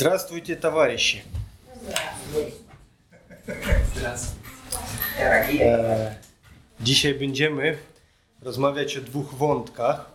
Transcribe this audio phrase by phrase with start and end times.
[0.00, 1.22] Здравствуйте, товарищи.
[5.60, 6.14] E,
[6.80, 7.78] dzisiaj będziemy
[8.42, 10.10] rozmawiać o dwóch wątkach,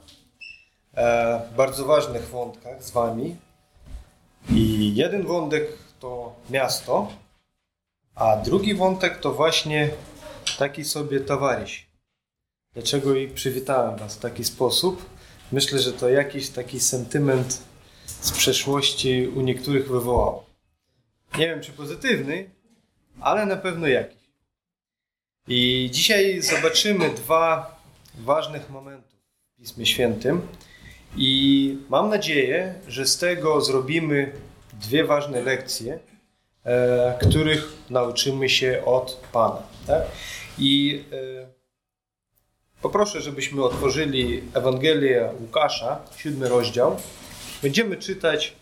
[0.97, 3.35] e, bardzo ważnych wątkach z Wami.
[4.49, 5.67] I jeden wątek
[5.99, 7.11] to miasto,
[8.15, 9.89] a drugi wątek to właśnie
[10.57, 11.85] taki sobie towarzysz.
[12.73, 15.05] Dlaczego i przywitałem Was w taki sposób?
[15.51, 17.61] Myślę, że to jakiś taki sentyment
[18.25, 20.45] z przeszłości u niektórych wywołało.
[21.37, 22.49] Nie wiem, czy pozytywny,
[23.21, 24.25] ale na pewno jakiś.
[25.47, 27.75] I dzisiaj zobaczymy dwa
[28.19, 29.15] ważnych momenty
[29.53, 30.41] w Pismie Świętym
[31.17, 34.31] i mam nadzieję, że z tego zrobimy
[34.73, 35.99] dwie ważne lekcje,
[36.63, 39.63] e, których nauczymy się od Pana.
[39.87, 40.03] Tak?
[40.57, 41.47] I e,
[42.81, 46.97] poproszę, żebyśmy otworzyli Ewangelię Łukasza, siódmy rozdział.
[47.65, 48.53] Będziemy czytać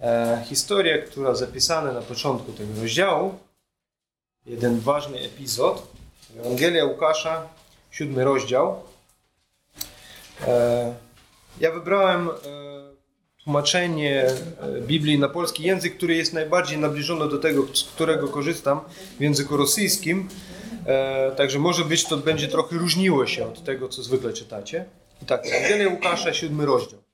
[0.00, 3.34] e, historię, która zapisana na początku tego rozdziału.
[4.46, 5.92] Jeden ważny epizod.
[6.40, 7.48] Ewangelia Łukasza,
[7.90, 8.82] siódmy rozdział.
[10.46, 10.94] E,
[11.60, 12.32] ja wybrałem e,
[13.44, 18.80] tłumaczenie e, Biblii na polski język, który jest najbardziej nabliżony do tego, z którego korzystam
[19.18, 20.28] w języku rosyjskim.
[20.86, 24.84] E, także może być to będzie trochę różniło się od tego, co zwykle czytacie.
[25.22, 27.11] I tak, Ewangelia Łukasza, siódmy rozdział.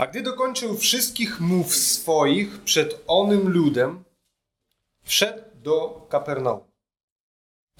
[0.00, 4.04] A gdy dokończył wszystkich mów swoich przed onym ludem,
[5.02, 6.60] wszedł do Kapernaum.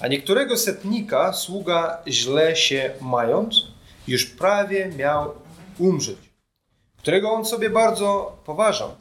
[0.01, 3.67] A niektórego setnika sługa źle się mając,
[4.09, 5.35] już prawie miał
[5.79, 6.19] umrzeć,
[6.99, 8.97] którego on sobie bardzo poważał.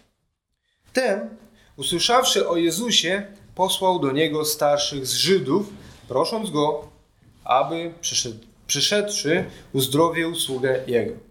[0.94, 1.30] Ten,
[1.78, 5.70] usłyszawszy o Jezusie, posłał do niego starszych z Żydów,
[6.08, 6.88] prosząc go,
[7.44, 11.29] aby przyszedł, przyszedłszy uzdrowił sługę jego.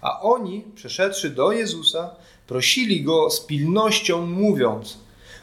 [0.00, 2.10] A oni, przeszedłszy do Jezusa,
[2.46, 4.98] prosili go z pilnością, mówiąc: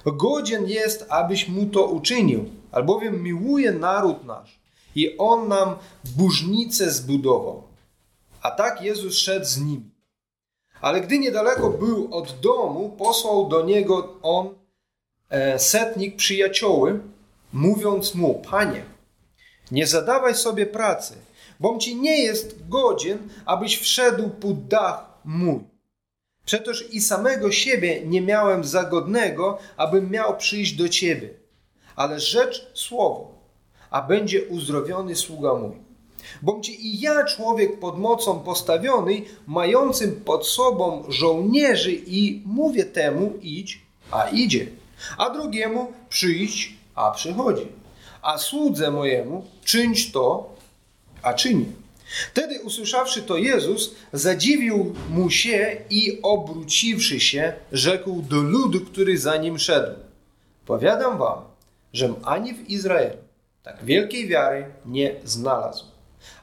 [0.05, 4.59] Godzien jest, abyś mu to uczynił, albowiem miłuje naród nasz
[4.95, 5.75] i on nam
[6.17, 7.63] burznicę zbudował.
[8.41, 9.91] A tak Jezus szedł z nimi.
[10.81, 14.55] Ale gdy niedaleko był od domu, posłał do niego on
[15.29, 16.99] e, setnik przyjacioły,
[17.53, 18.85] mówiąc mu: Panie,
[19.71, 21.15] nie zadawaj sobie pracy,
[21.59, 25.59] bom ci nie jest godzien, abyś wszedł pod dach mój.
[26.45, 31.29] Przetoż i samego siebie nie miałem zagodnego, abym miał przyjść do ciebie.
[31.95, 33.31] Ale rzecz słowo,
[33.89, 35.87] a będzie uzdrowiony sługa mój.
[36.41, 43.33] Bom ci i ja, człowiek pod mocą postawiony, mającym pod sobą żołnierzy, i mówię temu
[43.41, 43.81] idź,
[44.11, 44.67] a idzie,
[45.17, 47.67] a drugiemu przyjść, a przychodzi,
[48.21, 50.55] a słudze mojemu czyńć to,
[51.27, 51.65] a czyni.
[52.31, 59.37] Wtedy usłyszawszy to Jezus, zadziwił mu się i obróciwszy się, rzekł do ludu, który za
[59.37, 59.95] nim szedł.
[60.65, 61.39] Powiadam wam,
[61.93, 63.17] że ani w Izraelu
[63.63, 65.85] tak wielkiej wiary nie znalazł.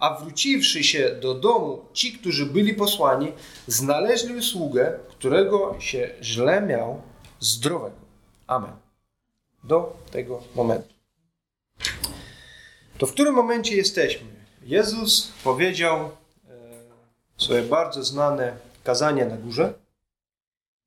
[0.01, 3.33] A wróciwszy się do domu, ci, którzy byli posłani,
[3.67, 7.03] znaleźli sługę, którego się źle miał,
[7.41, 7.97] zdrowego.
[8.47, 8.77] Amen.
[9.65, 10.95] Do tego momentu.
[12.99, 14.34] To w którym momencie jesteśmy?
[14.65, 16.11] Jezus powiedział e,
[17.37, 19.75] swoje bardzo znane kazanie na górze.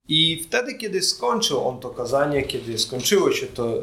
[0.07, 3.79] I wtedy, kiedy skończył on to kazanie, kiedy skończyło się to, e,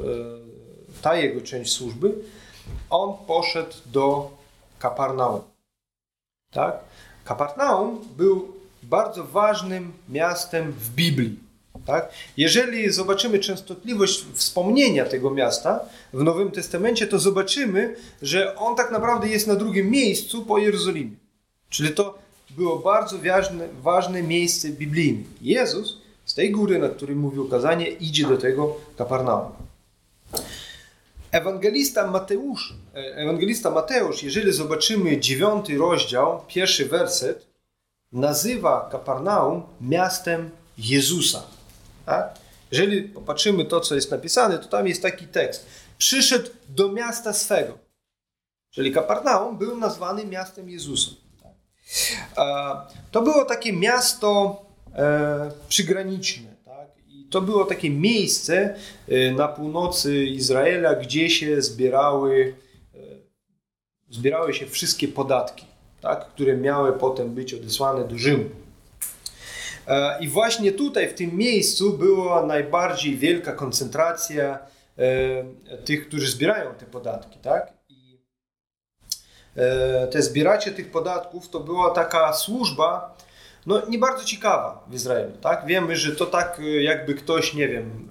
[1.02, 2.14] ta jego część służby,
[2.90, 4.30] on poszedł do
[4.78, 5.42] Kaparnaum.
[6.50, 6.80] Tak?
[7.24, 11.43] Kaparnaum był bardzo ważnym miastem w Biblii.
[11.86, 12.12] Tak?
[12.36, 15.80] Jeżeli zobaczymy częstotliwość wspomnienia tego miasta
[16.12, 21.16] w Nowym Testamencie, to zobaczymy, że on tak naprawdę jest na drugim miejscu po Jerozolimie.
[21.68, 22.18] Czyli to
[22.50, 25.24] było bardzo ważne, ważne miejsce biblijne.
[25.40, 29.52] Jezus z tej góry, na której mówił kazanie, idzie do tego Kaparnaum.
[31.30, 37.46] Ewangelista Mateusz, e, ewangelista Mateusz, jeżeli zobaczymy dziewiąty rozdział, pierwszy werset,
[38.12, 41.42] nazywa Kaparnaum miastem Jezusa.
[42.06, 42.34] Tak?
[42.70, 45.66] Jeżeli popatrzymy to, co jest napisane, to tam jest taki tekst.
[45.98, 47.78] Przyszedł do miasta swego.
[48.70, 51.10] Czyli Kaparnaum był nazwany miastem Jezusa.
[53.10, 54.62] To było takie miasto
[54.94, 56.54] e, przygraniczne.
[56.64, 56.88] Tak?
[57.08, 58.74] I to było takie miejsce
[59.08, 62.54] e, na północy Izraela, gdzie się zbierały,
[62.94, 62.98] e,
[64.10, 65.66] zbierały się wszystkie podatki,
[66.00, 66.28] tak?
[66.28, 68.50] które miały potem być odesłane do Rzymu.
[69.88, 74.58] E, I właśnie tutaj, w tym miejscu, była najbardziej wielka koncentracja
[74.98, 77.38] e, tych, którzy zbierają te podatki.
[77.38, 77.72] Tak?
[77.88, 78.20] I
[79.56, 83.14] e, te zbieracie tych podatków to była taka służba
[83.66, 85.66] no nie bardzo ciekawa w Izraelu, tak?
[85.66, 88.10] Wiemy, że to tak jakby ktoś, nie wiem,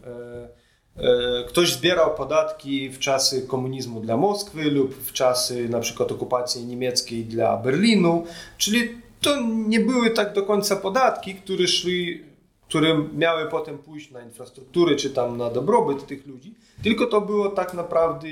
[1.47, 7.25] ktoś zbierał podatki w czasy komunizmu dla Moskwy lub w czasy na przykład okupacji niemieckiej
[7.25, 8.25] dla Berlinu,
[8.57, 12.19] czyli to nie były tak do końca podatki, które szły,
[12.67, 17.49] które miały potem pójść na infrastrukturę czy tam na dobrobyt tych ludzi, tylko to było
[17.49, 18.27] tak naprawdę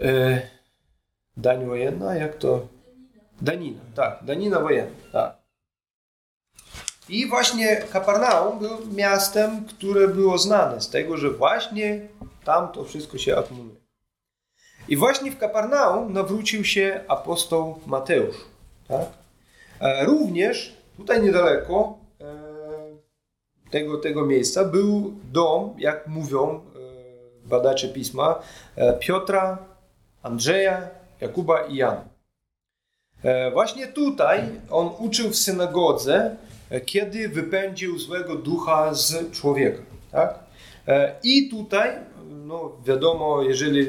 [0.00, 0.42] e,
[1.36, 2.68] dań wojenna, jak to?
[3.42, 5.40] Danina, tak, danina wojenna, tak.
[7.08, 12.08] I właśnie Kapernaum był miastem, które było znane z tego, że właśnie
[12.44, 13.80] tam to wszystko się akumuluje.
[14.88, 18.36] I właśnie w Kapernaum nawrócił się apostoł Mateusz.
[18.88, 19.19] Tak?
[19.80, 22.24] E, również tutaj niedaleko e,
[23.70, 26.60] tego, tego miejsca był dom, jak mówią e,
[27.48, 28.42] badacze pisma,
[29.00, 29.58] Piotra,
[30.22, 30.90] Andrzeja,
[31.20, 32.04] Jakuba i Jana.
[33.52, 34.40] Właśnie tutaj
[34.70, 36.36] on uczył w synagodze,
[36.86, 39.82] kiedy wypędził złego ducha z człowieka.
[40.12, 40.38] Tak?
[41.22, 41.90] I tutaj,
[42.30, 43.86] no wiadomo, jeżeli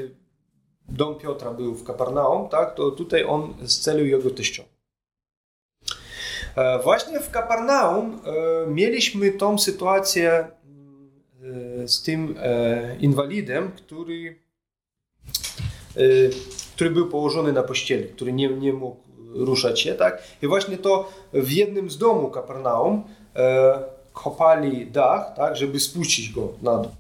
[0.90, 4.71] dom Piotra był w Kapernaum, tak, to tutaj on scelił jego teściową.
[6.56, 12.36] E, właśnie w Kapernaum e, mieliśmy tą sytuację e, z tym
[13.00, 14.40] inwalidem, który,
[16.76, 19.02] który był położony na pościeli, który nie, nie mógł
[19.34, 20.24] ruszać się, tak?
[20.42, 23.04] I właśnie to w jednym z domu Kapernaum
[24.14, 26.92] kopali dach, tak, żeby spuścić go na dół.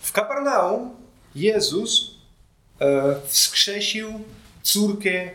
[0.00, 0.96] W Kapernaum
[1.34, 2.18] Jezus
[3.26, 4.08] wskrzesił
[4.62, 5.30] córkę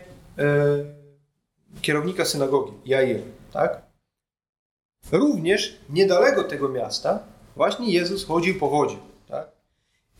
[1.82, 3.20] kierownika synagogi, Jair,
[3.52, 3.82] tak?
[5.12, 7.18] Również niedaleko tego miasta
[7.56, 8.96] właśnie Jezus chodził po wodzie,
[9.28, 9.48] tak?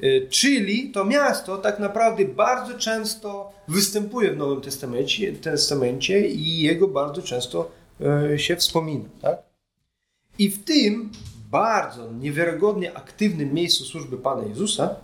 [0.02, 6.88] Y, czyli to miasto tak naprawdę bardzo często występuje w Nowym Testamencie, Testamencie i jego
[6.88, 7.70] bardzo często
[8.34, 9.42] y, się wspomina, tak?
[10.38, 11.10] I w tym
[11.50, 14.96] bardzo niewiarygodnie aktywnym miejscu służby Pana Jezusa e,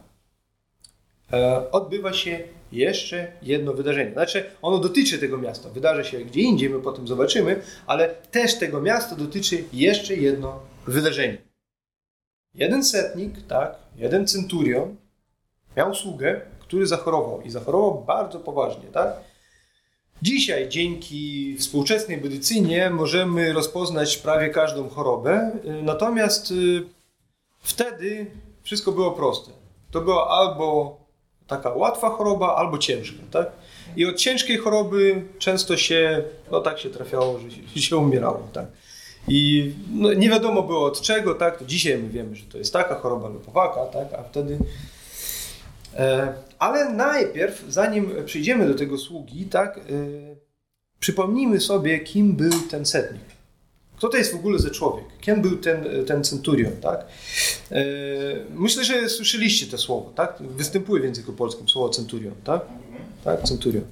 [1.72, 2.40] odbywa się
[2.72, 4.12] jeszcze jedno wydarzenie.
[4.12, 8.80] Znaczy, ono dotyczy tego miasta, wydarzy się gdzie indziej, my potem zobaczymy, ale też tego
[8.80, 11.38] miasta dotyczy jeszcze jedno wydarzenie.
[12.54, 14.96] Jeden setnik, tak, jeden centurion
[15.76, 19.16] miał sługę, który zachorował i zachorował bardzo poważnie, tak?
[20.22, 25.50] Dzisiaj dzięki współczesnej medycynie możemy rozpoznać prawie każdą chorobę,
[25.82, 26.82] natomiast y,
[27.58, 28.26] wtedy
[28.62, 29.50] wszystko było proste.
[29.90, 30.96] To było albo
[31.50, 33.50] taka łatwa choroba albo ciężka, tak?
[33.96, 38.66] I od ciężkiej choroby często się, no tak się trafiało, że się, się umierało, tak?
[39.28, 41.58] I no, nie wiadomo było od czego, tak?
[41.58, 44.20] To dzisiaj my wiemy, że to jest taka choroba lub owaka, tak?
[44.20, 44.58] A wtedy...
[45.98, 49.78] E, ale najpierw, zanim przejdziemy do tego sługi, tak?
[49.78, 49.80] E,
[51.00, 53.39] przypomnijmy sobie, kim był ten setnik.
[54.00, 55.04] Kto to jest w ogóle za człowiek?
[55.20, 57.06] Kim był ten, ten centurion, tak?
[57.72, 57.84] E,
[58.54, 60.36] myślę, że słyszeliście to słowo, tak?
[60.40, 62.62] Występuje w języku polskim słowo centurion, tak?
[63.24, 63.84] Tak, centurion.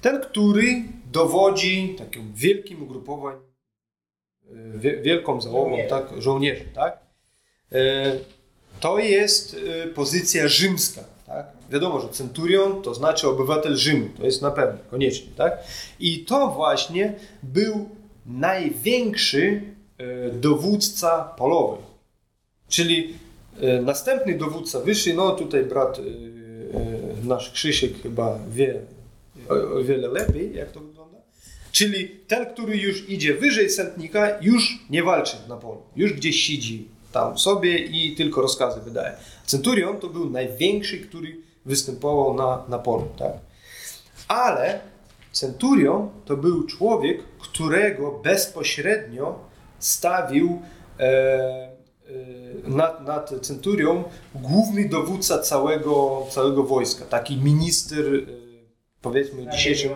[0.00, 0.82] Ten, który
[1.12, 3.36] dowodzi takim wielkim ugrupowań,
[4.50, 6.22] e, wielką załogą, tak?
[6.22, 6.98] Żołnierzy, tak?
[7.72, 8.12] E,
[8.80, 9.56] to jest
[9.94, 11.46] pozycja rzymska, tak?
[11.70, 15.58] Wiadomo, że centurion to znaczy obywatel Rzymu, to jest na pewno, koniecznie, tak?
[16.00, 19.62] I to właśnie był największy
[19.98, 21.82] e, dowódca polowy.
[22.68, 23.14] Czyli
[23.60, 26.02] e, następny dowódca wyższy, no tutaj brat e,
[27.26, 28.80] nasz Krzysiek chyba wie
[29.48, 31.18] o wiele lepiej, jak to wygląda.
[31.72, 35.82] Czyli ten, który już idzie wyżej sętnika, już nie walczy na polu.
[35.96, 39.16] Już gdzieś siedzi tam sobie i tylko rozkazy wydaje.
[39.46, 43.08] Centurion to był największy, który występował na, na polu.
[43.18, 43.32] Tak?
[44.28, 44.80] Ale
[45.32, 49.38] Centurion to był człowiek, którego bezpośrednio
[49.78, 50.62] stawił
[50.98, 51.72] e, e,
[52.64, 58.20] nad, nad centurią główny dowódca całego, całego wojska, taki minister, e,
[59.02, 59.92] powiedzmy dzisiejszym,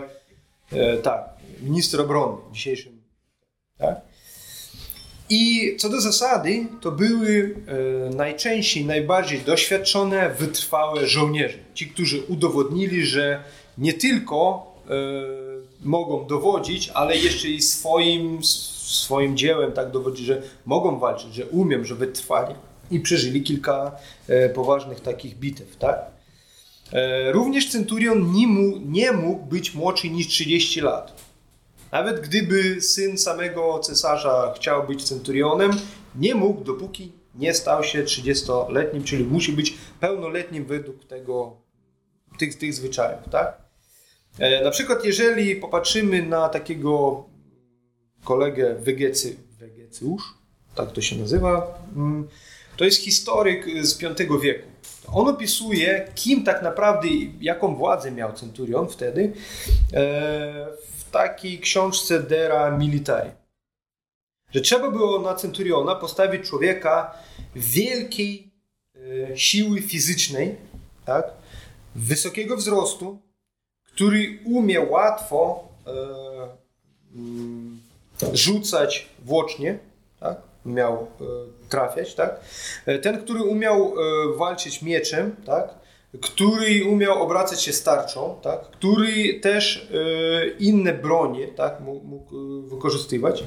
[0.71, 1.29] e, tak,
[1.61, 3.01] minister obrony dzisiejszym.
[3.77, 4.01] Tak?
[5.29, 7.55] I co do zasady, to były
[8.11, 11.57] e, najczęściej najbardziej doświadczone, wytrwałe żołnierze.
[11.73, 13.43] Ci, którzy udowodnili, że
[13.77, 14.67] nie tylko
[15.83, 21.85] mogą dowodzić, ale jeszcze i swoim, swoim dziełem tak dowodzi, że mogą walczyć, że umiem,
[21.85, 22.55] że wytrwali
[22.91, 23.91] i przeżyli kilka
[24.27, 25.99] e, poważnych takich bitew, tak?
[26.93, 31.27] E, również Centurion nie mógł, nie mógł być młodszy niż 30 lat.
[31.91, 35.71] Nawet gdyby syn samego cesarza chciał być centurionem,
[36.15, 41.57] nie mógł, dopóki nie stał się 30-letnim, czyli musi być pełnoletnim według tego,
[42.39, 43.66] tych, tych zwyczajów, tak?
[44.39, 47.23] E, na przykład, jeżeli popatrzymy na takiego
[48.23, 50.23] kolegę Wegecy, Wegecjusz,
[50.75, 52.27] tak to się nazywa, mm,
[52.77, 54.67] to jest historyk z V wieku.
[55.13, 57.07] On opisuje, kim tak naprawdę,
[57.41, 59.31] jaką władzę miał centurion wtedy e,
[60.97, 63.29] w takiej książce Dera Militari.
[64.51, 67.13] Że trzeba było na centuriona postawić człowieka
[67.55, 68.51] wielkiej
[69.31, 70.55] e, siły fizycznej,
[71.05, 71.25] tak?
[71.95, 73.19] wysokiego wzrostu,
[73.97, 75.91] który umie łatwo e,
[77.15, 77.81] mm,
[78.33, 79.79] rzucać włócznie,
[80.19, 80.37] tak?
[80.65, 81.25] miał e,
[81.69, 82.39] trafiać, tak?
[82.85, 83.93] E, ten, który umiał
[84.37, 85.73] walczyć mieczem, tak?
[86.21, 88.61] który umiał obracać się starczą, tak?
[88.61, 89.87] który też
[90.59, 91.79] inne bronie tak?
[91.79, 92.35] mógł
[92.67, 93.43] wykorzystywać.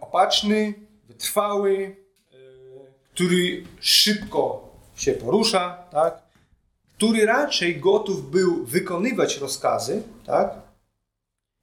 [0.00, 0.74] Opatrzny,
[1.08, 1.96] wytrwały,
[3.14, 6.27] który szybko się porusza, tak?
[6.98, 10.54] Który raczej gotów był wykonywać rozkazy, tak?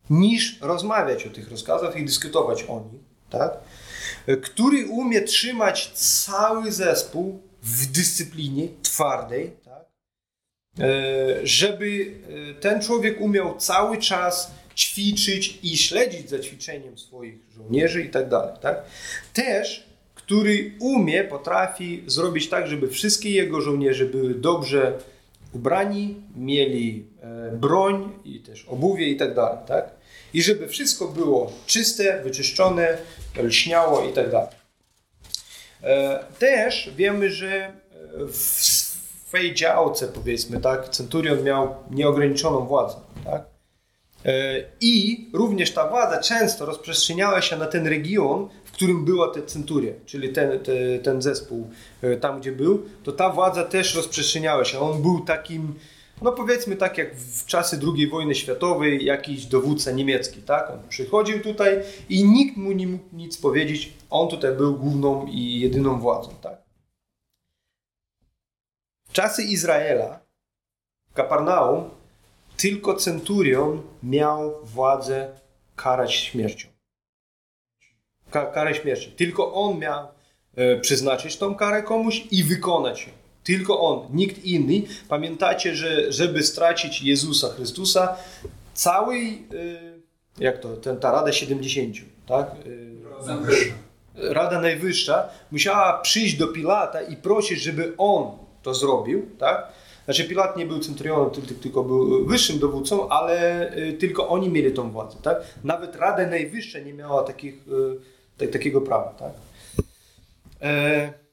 [0.10, 3.01] niż rozmawiać o tych rozkazach i dyskutować o nich.
[3.30, 3.58] Tak?
[4.42, 9.86] który umie trzymać cały zespół w dyscyplinie twardej, tak?
[10.80, 12.12] E, żeby
[12.50, 18.30] e, ten człowiek umiał cały czas ćwiczyć i śledzić za ćwiczeniem swoich żołnierzy i tak
[18.30, 18.56] dalej.
[18.62, 18.84] Tak?
[19.34, 25.00] Też, który umie, potrafi zrobić tak, żeby wszystkie jego żołnierze były dobrze
[25.55, 29.57] ubrani, mieli e, broń i też obuwie i tak dalej.
[29.67, 29.95] Tak?
[30.35, 32.97] i żeby wszystko było czyste, wyczyszczone,
[33.38, 34.50] lśniało i tak dalej.
[35.83, 37.71] E, też wiemy, że e,
[38.27, 42.95] w swej działce, powiedzmy tak, centurion miał nieograniczoną władzę.
[43.25, 43.55] Tak?
[44.81, 50.34] I również ta władza często rozprzestrzeniała się na ten region, którym była ta centuria, czyli
[50.34, 50.60] ten,
[51.03, 51.70] ten, zespół
[52.22, 54.79] tam, gdzie był, to ta władza też rozprzestrzeniała się.
[54.79, 55.74] On był takim
[56.22, 60.70] no powiedzmy tak jak w czasy II wojny światowej jakiś dowódca niemiecki, tak?
[60.70, 65.60] On przychodził tutaj i nikt mu nie mógł nic powiedzieć, on tutaj był główną i
[65.60, 66.58] jedyną władzą, tak?
[69.10, 70.20] W czasy Izraela
[71.12, 71.89] w Kaparnaum
[72.58, 75.39] tylko centurion miał władzę
[75.75, 76.75] karać śmiercią.
[78.36, 79.12] Ka karę śmierci.
[79.12, 80.08] Tylko on miał
[80.56, 83.13] e, przeznaczyć tą karę komuś i wykonać ją.
[83.44, 84.82] Tylko On, nikt inny.
[85.10, 88.15] Pamiętacie, że żeby stracić Jezusa Chrystusa,
[88.74, 90.01] całej, y,
[90.39, 91.96] jak to, ten, ta Rada 70,
[92.27, 92.51] tak?
[92.65, 98.32] Y, Rada Najwyższa musiała przyjść do Pilata i prosić, żeby on
[98.63, 99.68] to zrobił, tak?
[100.06, 105.18] Znaczy Pilat nie był centurionem, tylko był wyższym dowódcą, ale tylko oni mieli tą władzę,
[105.22, 105.38] tak?
[105.63, 107.65] Nawet Rada Najwyższa nie miała takich,
[108.38, 109.34] takiego prawa, tak?
[110.62, 111.25] E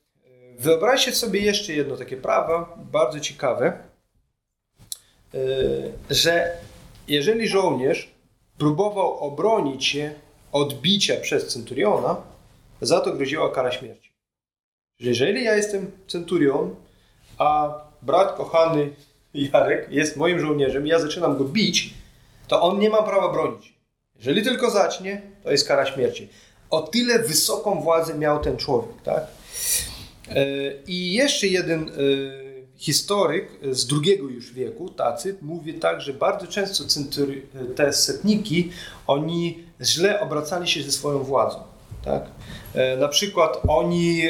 [0.62, 3.66] Wyobraźcie sobie jeszcze jedno takie prawo, bardzo ciekawe,
[5.34, 5.38] e,
[6.10, 6.56] że
[7.08, 8.10] jeżeli żołnierz
[8.58, 10.14] próbował obronić się
[10.52, 12.16] od bicia przez centuriona,
[12.80, 14.12] za to groziła kara śmierci.
[14.98, 16.74] Jeżeli ja jestem centurion,
[17.38, 18.90] a brat kochany
[19.34, 21.94] Jarek jest moim żołnierzem, ja zaczynam go bić,
[22.48, 23.74] to on nie ma prawa bronić.
[24.16, 26.28] Jeżeli tylko zacznie, to jest kara śmierci.
[26.72, 29.26] O tyle wysoką władzę miał ten człowiek, tak?
[30.28, 30.44] E,
[30.86, 31.92] I jeszcze jeden e,
[32.76, 36.84] historyk z drugiego już wieku, Tacyt, mówi tak, że bardzo często
[37.76, 38.70] te setniki,
[39.06, 41.58] oni źle obracali się ze swoją władzą.
[42.04, 42.26] Tak?
[42.74, 44.22] E, na przykład oni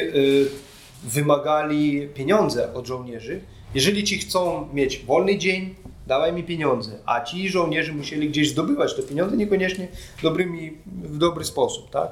[1.03, 3.41] wymagali pieniądze od żołnierzy.
[3.75, 5.75] Jeżeli ci chcą mieć wolny dzień,
[6.07, 6.91] dawaj mi pieniądze.
[7.05, 9.87] A ci żołnierze musieli gdzieś zdobywać te pieniądze, niekoniecznie
[10.23, 11.89] dobrymi, w dobry sposób.
[11.89, 12.09] Tak?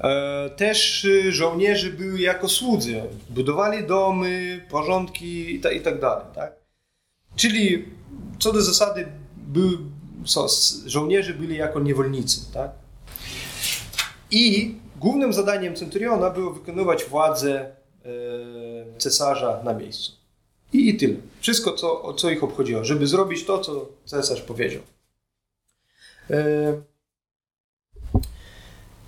[0.00, 6.24] E, też y, żołnierze byli jako słudzy, budowali domy, porządki i, tak dalej.
[6.34, 6.52] Tak?
[7.36, 7.84] Czyli
[8.38, 9.06] co do zasady
[10.86, 12.52] żołnierze byli jako niewolnicy.
[12.52, 12.70] Tak?
[14.30, 20.23] I głównym zadaniem centuriona było wykonywać władzę e, cesarza na miejscu.
[20.74, 21.14] I, i tyle.
[21.40, 24.82] Wszystko, co, co ich obchodziło, żeby zrobić to, co cesarz powiedział.
[26.30, 26.94] E...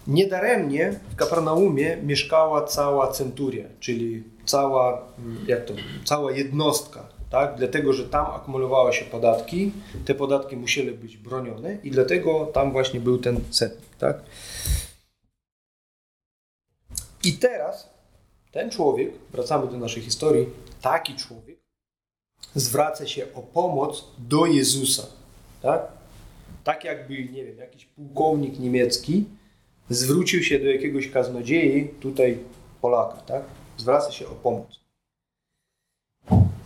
[0.07, 5.13] Niedaremnie w Kapernaumie mieszkała cała centuria, czyli cała,
[5.47, 7.55] jak to, cała jednostka, tak?
[7.57, 9.73] dlatego że tam akumulowały się podatki,
[10.05, 13.97] te podatki musiały być bronione i dlatego tam właśnie był ten setnik.
[13.99, 14.21] Tak?
[17.25, 17.96] I teraz
[18.57, 20.47] ten człowiek, wracamy do naszej historii,
[20.81, 21.59] taki człowiek
[22.55, 25.03] zwraca się o pomoc do Jezusa.
[25.63, 25.83] Tak?
[26.65, 29.25] tak jakby, nie wiem, jakiś pułkownik niemiecki
[29.91, 32.39] zwrócił się do jakiegoś kaznodziei, tutaj
[32.81, 33.43] Polaka, tak?
[33.77, 34.81] Zwraca się o pomoc.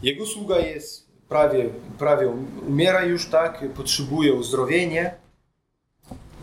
[0.02, 2.28] Jego sługa jest prawie, prawie
[2.68, 5.11] umiera już, tak, potrzebuje uzdrowienia.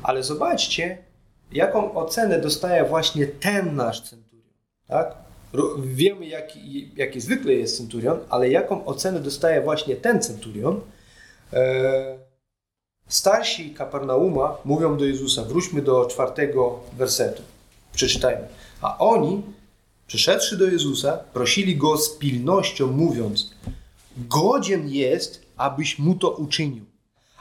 [0.03, 0.97] Ale zobaczcie,
[1.51, 4.53] jaką ocenę dostaje właśnie ten nasz centurion.
[4.87, 5.26] Tak?
[5.79, 10.81] Wiemy, jaki, jaki zwykle jest centurion, ale jaką ocenę dostaje właśnie ten centurion.
[11.53, 12.17] E,
[13.07, 17.43] starsi Kapernauma mówią do Jezusa, wróćmy do czwartego wersetu,
[17.93, 18.47] przeczytajmy.
[18.81, 19.43] A oni,
[20.07, 23.51] przyszedłszy do Jezusa, prosili Go z pilnością, mówiąc,
[24.17, 26.85] godzien jest, abyś mu to uczynił,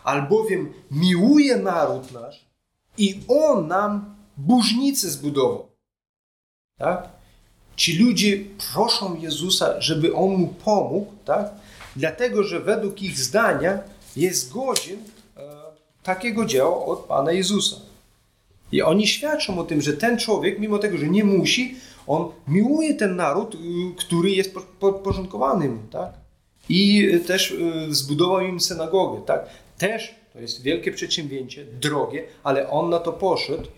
[0.04, 2.46] albowiem miłuje naród nasz
[2.98, 5.68] i On nam burznicę zbudował.
[6.78, 7.15] Tak?
[7.76, 8.38] Ci ludzie
[8.72, 11.50] proszą Jezusa, żeby On mu pomógł, tak?
[11.96, 13.78] dlatego że według ich zdania
[14.16, 14.98] jest godzien
[15.36, 15.40] e,
[16.02, 17.76] takiego dzieła od Pana Jezusa.
[18.72, 22.94] I oni świadczą o tym, że ten człowiek, mimo tego, że nie musi, on miłuje
[22.94, 23.58] ten naród, y,
[23.96, 26.12] który jest podporządkowany mu, tak?
[26.68, 29.46] I też y, zbudował im synagogę, tak?
[29.78, 33.68] Też to jest wielkie przedsięwzięcie, drogie, ale on na to poszedł,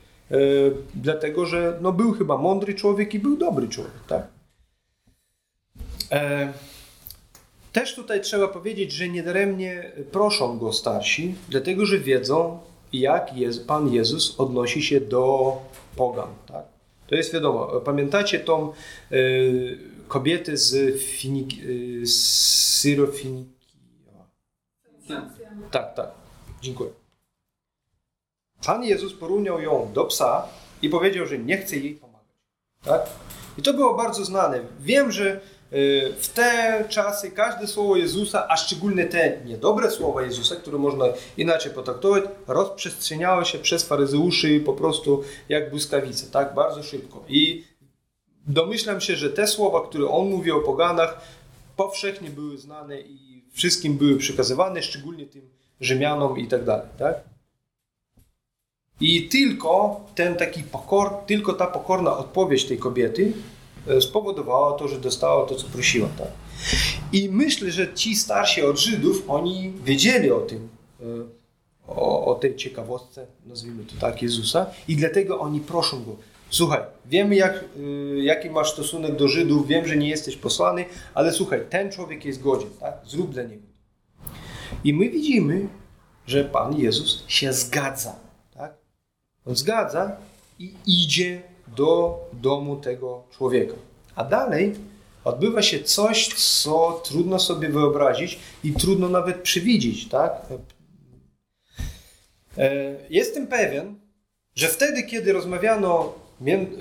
[0.94, 4.26] dlatego że no, był chyba mądry człowiek i był dobry człowiek, tak?
[6.12, 6.52] E,
[7.72, 12.58] też tutaj trzeba powiedzieć, że niedaremnie proszą go starsi, dlatego że wiedzą,
[12.92, 15.56] jak Jezu, Pan Jezus odnosi się do
[15.96, 16.28] pogan.
[16.46, 16.64] Tak?
[17.06, 17.66] To jest wiadomo.
[17.66, 18.72] Pamiętacie tą
[19.12, 22.14] y, kobietę z, Finik, y, z
[22.80, 23.52] Syrofiniki?
[25.70, 26.10] Tak, tak.
[26.62, 26.90] Dziękuję.
[28.66, 30.46] Pan Jezus porównał ją do psa
[30.82, 32.26] i powiedział, że nie chce jej pomagać.
[32.84, 33.06] Tak?
[33.58, 34.60] I to było bardzo znane.
[34.80, 35.40] Wiem, że
[35.72, 41.04] Y, w te czasy każde słowo Jezusa, a szczególnie te niedobre słowa Jezusa, które można
[41.36, 47.24] inaczej potraktować, rozprzestrzeniały się przez faryzeuszy po prostu jak błyskawice, tak, bardzo szybko.
[47.28, 47.64] I
[48.46, 51.20] domyślam się, że te słowa, które on mówi o poganach,
[51.76, 55.50] powszechnie były znane i wszystkim były przekazywane, szczególnie tym
[55.80, 57.20] Rzymianom i tak dalej, tak?
[59.00, 63.32] I tylko ten taki pokor, tylko ta pokorna odpowiedź tej kobiety
[63.88, 66.08] E, spowodowała to, że dostała to, co prosiła.
[66.18, 66.28] Tak?
[67.12, 70.68] I myślę, że ci starsi od Żydów, oni wiedzieli o tym,
[71.00, 71.04] e,
[71.88, 76.16] o, o tej ciekawostce, nazwijmy to tak, Jezusa i dlatego oni proszą Go,
[76.50, 80.84] słuchaj, wiemy jak, e, jaki masz stosunek do Żydów, wiem, że nie jesteś posłany,
[81.14, 82.94] ale słuchaj, ten człowiek jest godzien, tak?
[83.06, 83.62] zrób dla niego.
[84.84, 85.68] I my widzimy,
[86.26, 88.27] że Pan Jezus się zgadza.
[89.48, 90.16] On zgadza
[90.58, 91.42] i idzie
[91.76, 93.74] do domu tego człowieka.
[94.16, 94.74] A dalej
[95.24, 100.32] odbywa się coś, co trudno sobie wyobrazić i trudno nawet przewidzieć, tak?
[102.58, 103.94] E, jestem pewien,
[104.54, 106.12] że wtedy, kiedy rozmawiano,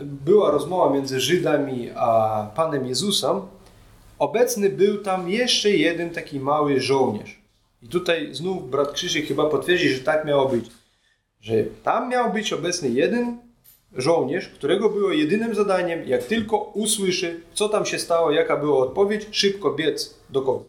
[0.03, 3.41] była rozmowa między Żydami a Panem Jezusem,
[4.19, 7.41] obecny był tam jeszcze jeden taki mały żołnierz.
[7.82, 10.65] I tutaj znów brat Krzysiek chyba potwierdzi, że tak miało być.
[11.47, 13.38] Że tam miał być obecny jeden
[13.93, 19.27] żołnierz, którego było jedynym zadaniem, jak tylko usłyszy, co tam się stało, jaka była odpowiedź,
[19.31, 20.65] szybko biec do kogo?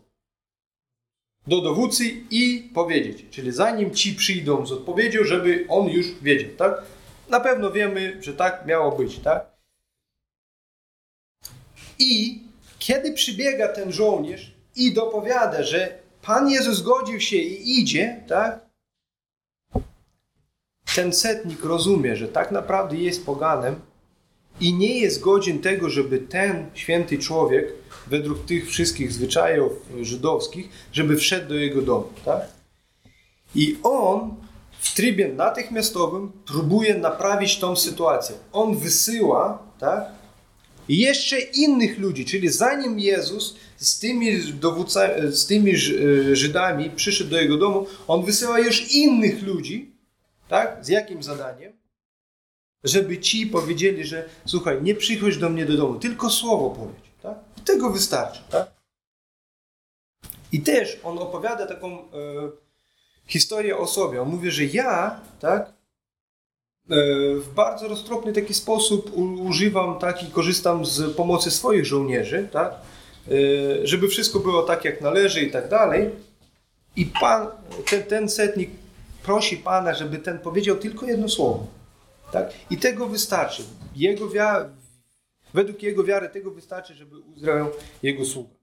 [1.47, 3.27] Do dowódcy i powiedzieć.
[3.31, 6.83] Czyli zanim ci przyjdą z odpowiedzią, żeby on już wiedział, tak?
[7.29, 9.47] Na pewno wiemy, że tak miało być, tak?
[11.99, 12.43] I
[12.79, 18.68] kiedy przybiega ten żołnierz i dopowiada, że Pan Jezus zgodził się i idzie, tak?
[20.99, 23.75] Ten setnik rozumie, że tak naprawdę jest poganem
[24.61, 27.73] i nie jest godzien tego, żeby ten święty człowiek,
[28.07, 32.09] według tych wszystkich zwyczajów żydowskich, żeby wszedł do jego domu.
[32.25, 32.41] Tak?
[33.55, 34.35] I on
[34.81, 38.37] w trybie natychmiastowym próbuje naprawić tą sytuację.
[38.53, 40.05] On wysyła tak,
[40.89, 45.73] jeszcze innych ludzi, czyli zanim Jezus z tymi, dowódcami, z tymi
[46.33, 49.98] Żydami przyszedł do jego domu, on wysyła już innych ludzi,
[50.49, 50.85] tak?
[50.85, 51.73] Z jakim zadaniem?
[52.85, 57.23] Żeby ci powiedzieli, że słuchaj, nie przychodź do mnie do domu, tylko słowo powiedz.
[57.23, 57.39] Tak?
[57.59, 58.41] I tego wystarczy.
[58.51, 58.79] Tak?
[60.53, 62.05] I też on opowiada taką e,
[63.27, 64.23] historię o sobie.
[64.23, 65.73] On mówi, że ja, tak, e,
[67.35, 73.87] w bardzo roztropny taki sposób używam tak, i korzystam z pomocy swoich żołnierzy, tak, e,
[73.87, 76.11] żeby wszystko było tak, jak należy i tak dalej.
[76.97, 77.47] I pan,
[77.91, 78.71] ten, ten setnik
[79.29, 81.67] prosi Pana, żeby ten powiedział tylko jedno słowo.
[82.33, 82.53] Tak?
[82.71, 83.63] I tego wystarczy.
[83.97, 84.71] Jego wiara,
[85.55, 87.71] według jego wiary tego wystarczy, żeby uzdrawiał
[88.03, 88.55] jego sługa.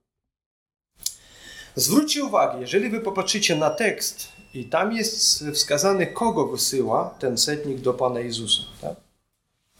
[1.74, 7.80] Zwróćcie uwagę, jeżeli wy popatrzycie na tekst i tam jest wskazane, kogo wysyła ten setnik
[7.80, 8.62] do Pana Jezusa.
[8.80, 8.96] Tak?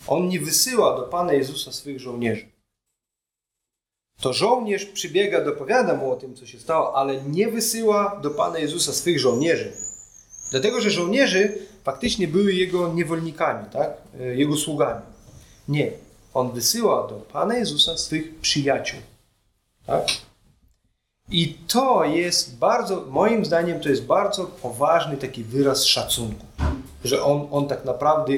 [0.06, 2.46] On nie wysyła do Pana Jezusa swych żołnierzy.
[4.20, 8.58] to żołnierz przybiega, dopowiada mu o tym, co się stało, ale nie wysyła do Pana
[8.58, 9.85] Jezusa swych żołnierzy.
[10.50, 13.90] Dlatego, że żołnierzy faktycznie były jego niewolnikami, tak?
[14.34, 15.02] jego sługami.
[15.68, 15.92] Nie.
[16.34, 19.00] On wysyła do Pana Jezusa swych przyjaciół.
[19.86, 20.06] Tak?
[21.30, 26.46] I to jest bardzo, moim zdaniem, to jest bardzo poważny taki wyraz szacunku,
[27.04, 28.32] że on, on tak naprawdę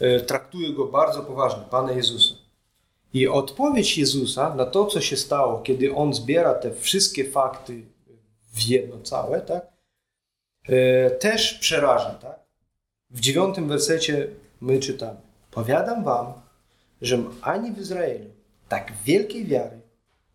[0.00, 2.34] e, traktuje go bardzo poważnie, Pana Jezusa.
[3.14, 7.82] I odpowiedź Jezusa na to, co się stało, kiedy on zbiera te wszystkie fakty
[8.52, 9.71] w jedno całe, tak, e,
[11.20, 12.10] też przeraża.
[12.10, 12.40] Tak?
[13.10, 14.28] W dziewiątym wersecie
[14.60, 15.20] my czytamy:
[15.50, 16.32] Powiadam wam,
[17.02, 18.30] że ani w Izraelu
[18.68, 19.80] tak wielkiej wiary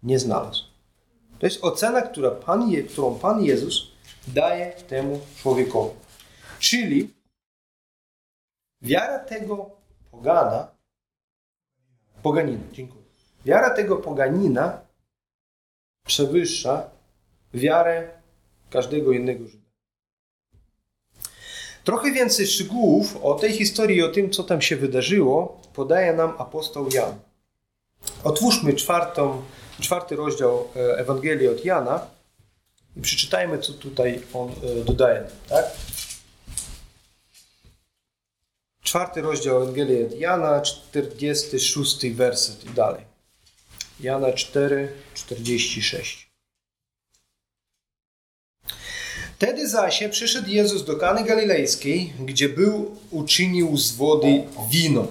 [0.03, 0.63] nie znalazł.
[1.39, 3.87] To jest ocena, która Pan Je, którą Pan Jezus
[4.27, 5.95] daje temu człowiekowi.
[6.59, 7.13] Czyli
[8.81, 9.71] wiara tego
[10.11, 10.71] pogana,
[12.23, 13.03] poganina, dziękuję.
[13.45, 14.81] Wiara tego poganina
[16.05, 16.89] przewyższa
[17.53, 18.21] wiarę
[18.69, 19.66] każdego innego Żyda.
[21.87, 26.89] Trochę więcej szczegółów o tej historii o tym, co tam się wydarzyło, podaje nam apostoł
[26.89, 27.19] Jan.
[28.23, 29.43] Otwórzmy czwartą
[29.79, 32.07] czwarty rozdział e, Ewangelii od Jana
[32.97, 35.27] i przeczytajmy, co tutaj on e, dodaje.
[35.49, 35.65] Tak?
[38.83, 43.03] Czwarty rozdział Ewangelii od Jana, 46 werset i dalej.
[43.99, 46.26] Jana 4, 46.
[49.37, 55.07] Wtedy zaś przyszedł Jezus do Kany Galilejskiej, gdzie był uczynił z wody wino.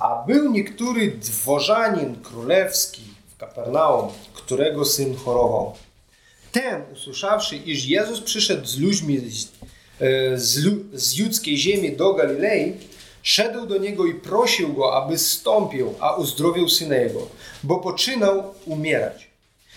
[0.00, 3.02] A był niektóry dworzanin królewski,
[3.38, 5.74] Kapernaum, którego syn chorował.
[6.52, 9.48] Ten, usłyszawszy, iż Jezus przyszedł z ludźmi z,
[10.00, 10.38] e,
[10.92, 12.72] z, judzkiej ziemi do Galilei,
[13.22, 17.28] szedł do niego i prosił go, aby stąpił, a uzdrowił syna jego,
[17.62, 19.28] bo poczynał umierać.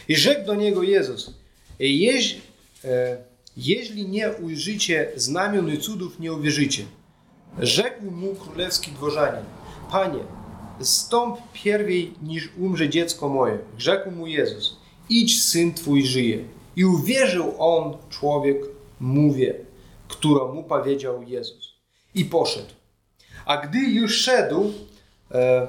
[0.07, 1.33] I rzekł do niego Jezus,
[1.79, 2.37] jeź,
[2.85, 3.30] e,
[3.67, 6.83] jeśli nie ujrzycie znamion i cudów, nie uwierzycie.
[7.59, 9.45] Rzekł mu królewski dworzanin,
[9.91, 10.23] Panie,
[10.83, 13.57] Stąp pierwej niż umrze dziecko moje.
[13.77, 14.77] Rzekł mu Jezus,
[15.09, 16.43] idź syn twój żyje.
[16.75, 18.57] I uwierzył on, człowiek,
[18.99, 19.55] mówię,
[20.07, 21.73] którą mu powiedział Jezus.
[22.15, 22.73] I poszedł.
[23.45, 24.73] A gdy już szedł,
[25.31, 25.67] e,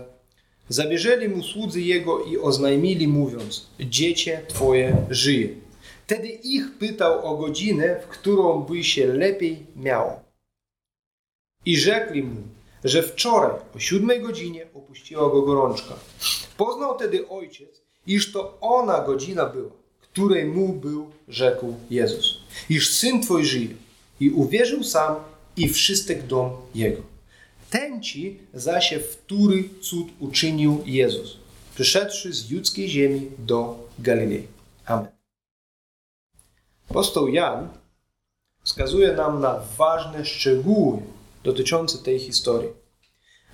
[0.68, 5.48] zabierzeli mu słudzy jego i oznajmili, mówiąc, dziecię twoje żyje.
[6.06, 10.20] Wtedy ich pytał o godzinę, w którą by się lepiej miało.
[11.66, 12.42] I rzekli mu,
[12.84, 15.94] że wczoraj o siódmej godzinie opuściła go gorączka.
[16.56, 22.38] Poznał tedy ojciec, iż to ona godzina była, której mu był rzekł Jezus.
[22.70, 23.74] Iż syn twój żyje.
[24.20, 25.16] I uwierzył sam
[25.56, 27.02] i wszystek dom jego.
[27.70, 31.36] Ten ci zaś, który cud uczynił Jezus,
[31.74, 34.46] przyszedłszy z judzkiej ziemi do Galilei.
[34.86, 35.21] Amen.
[36.92, 37.68] Apostoł Jan
[38.62, 40.98] wskazuje nam na ważne szczegóły
[41.44, 42.68] dotyczący tej historii.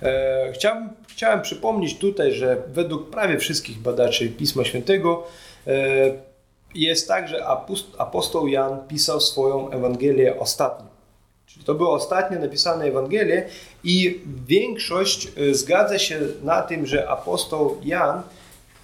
[0.02, 5.26] E, chciałem, chciałem przypomnieć tutaj, że według prawie wszystkich badaczy Pisma Świętego
[5.66, 5.72] e,
[6.74, 7.46] jest tak, że
[7.98, 10.86] apostoł Jan pisał swoją Ewangelię ostatnio.
[11.46, 13.42] Czyli to była ostatnia napisana Ewangelia
[13.84, 18.22] i większość e, zgadza się na tym, że apostoł Jan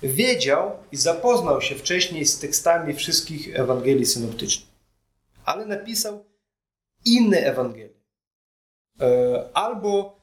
[0.05, 4.69] wiedział i zapoznał się wcześniej z tekstami wszystkich Ewangelii synoptycznych.
[5.45, 6.25] Ale napisał
[7.05, 7.95] inne Ewangelie.
[9.01, 10.21] E, albo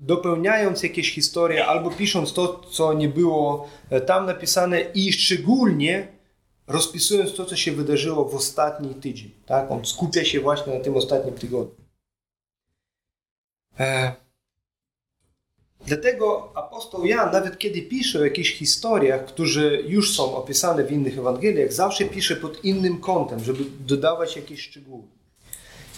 [0.00, 6.08] dopełniając jakieś historie, albo pisząc to, co nie było e, tam napisane i szczególnie
[6.66, 9.30] rozpisując to, co się wydarzyło w ostatni tydzień.
[9.46, 9.70] Tak?
[9.70, 11.86] On skupia się właśnie na tym ostatnim tygodniu.
[15.86, 21.18] Dlatego apostoł Jan, nawet kiedy pisze o jakichś historiach, które już są opisane w innych
[21.18, 25.02] Ewangeliach, zawsze pisze pod innym kątem, żeby dodawać jakieś szczegóły.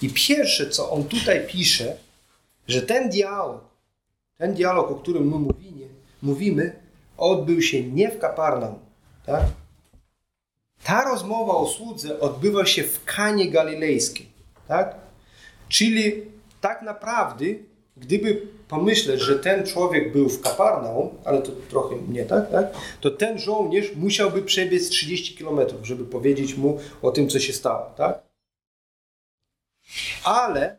[0.02, 1.96] I pierwsze, co on tutaj pisze,
[2.68, 3.64] że ten dialog,
[4.38, 5.88] ten dialog, o którym my mówimy,
[6.22, 6.76] mówimy
[7.16, 8.78] odbył się nie w Kaparnaum.
[9.26, 9.42] Tak?
[10.84, 14.26] Ta rozmowa o słudze odbywa się w Kanie Galilejskiej.
[14.68, 14.94] Tak?
[15.68, 16.22] Czyli
[16.60, 17.44] tak naprawdę,
[18.00, 22.66] gdyby pomyśleć, że ten człowiek był w Kaparnaum, ale to trochę nie tak, tak?
[23.00, 27.94] to ten żołnierz musiałby przebiec 30 km, żeby powiedzieć mu o tym, co się stało.
[27.96, 28.22] Tak?
[30.24, 30.78] Ale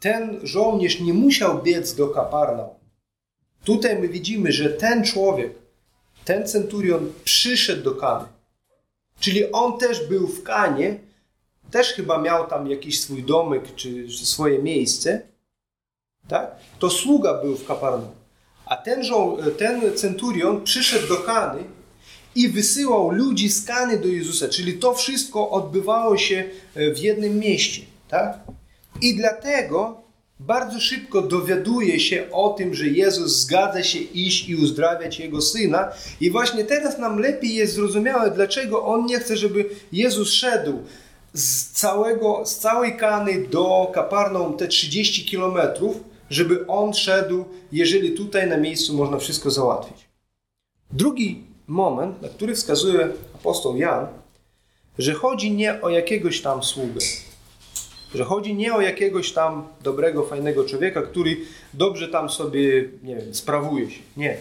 [0.00, 2.74] ten żołnierz nie musiał biec do Kaparnaum.
[3.64, 5.52] Tutaj my widzimy, że ten człowiek,
[6.24, 8.26] ten centurion przyszedł do Kany.
[9.20, 10.98] Czyli on też był w Kanie,
[11.70, 15.22] też chyba miał tam jakiś swój domek czy swoje miejsce.
[16.28, 16.50] Tak?
[16.78, 18.14] To sługa był w Kaparnaum.
[18.66, 19.02] A ten,
[19.58, 21.64] ten centurion przyszedł do Kany
[22.34, 27.38] i wysyłał ludzi z Kany do Jezusa, czyli to wszystko odbywało się e, w jednym
[27.38, 27.82] mieście.
[28.08, 28.38] Tak?
[29.02, 30.06] I dlatego
[30.40, 35.88] bardzo szybko dowiaduje się o tym, że Jezus zgadza się iść i uzdrawiać jego syna.
[36.20, 40.78] I właśnie teraz nam lepiej jest zrozumiałe, dlaczego on nie chce, żeby Jezus szedł
[41.32, 45.96] z, całego, z całej Kany do Kaparną te 30 kilometrów,
[46.30, 50.08] żeby on szedł, jeżeli tutaj na miejscu można wszystko załatwić.
[50.90, 54.06] Drugi moment, na który wskazuje apostoł Jan,
[54.98, 57.00] że chodzi nie o jakiegoś tam sługę,
[58.14, 61.36] że chodzi nie o jakiegoś tam dobrego, fajnego człowieka, który
[61.74, 64.00] dobrze tam sobie, nie wiem, sprawuje się.
[64.16, 64.36] Nie.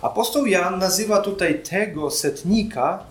[0.00, 3.04] Apostoł Jan nazywa tutaj tego setnika,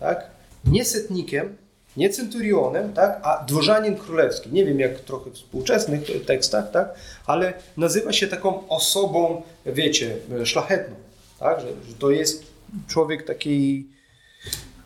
[0.00, 0.30] tak,
[0.64, 1.56] nie setnikiem,
[1.96, 4.50] nie centurionem, tak, a dworzanin królewski.
[4.52, 6.94] Nie wiem, jak trochę w współczesnych tekstach, tak,
[7.26, 10.96] ale nazywa się taką osobą, wiecie, szlachetną.
[11.38, 12.44] Tak, że, że to jest
[12.88, 13.86] człowiek takiej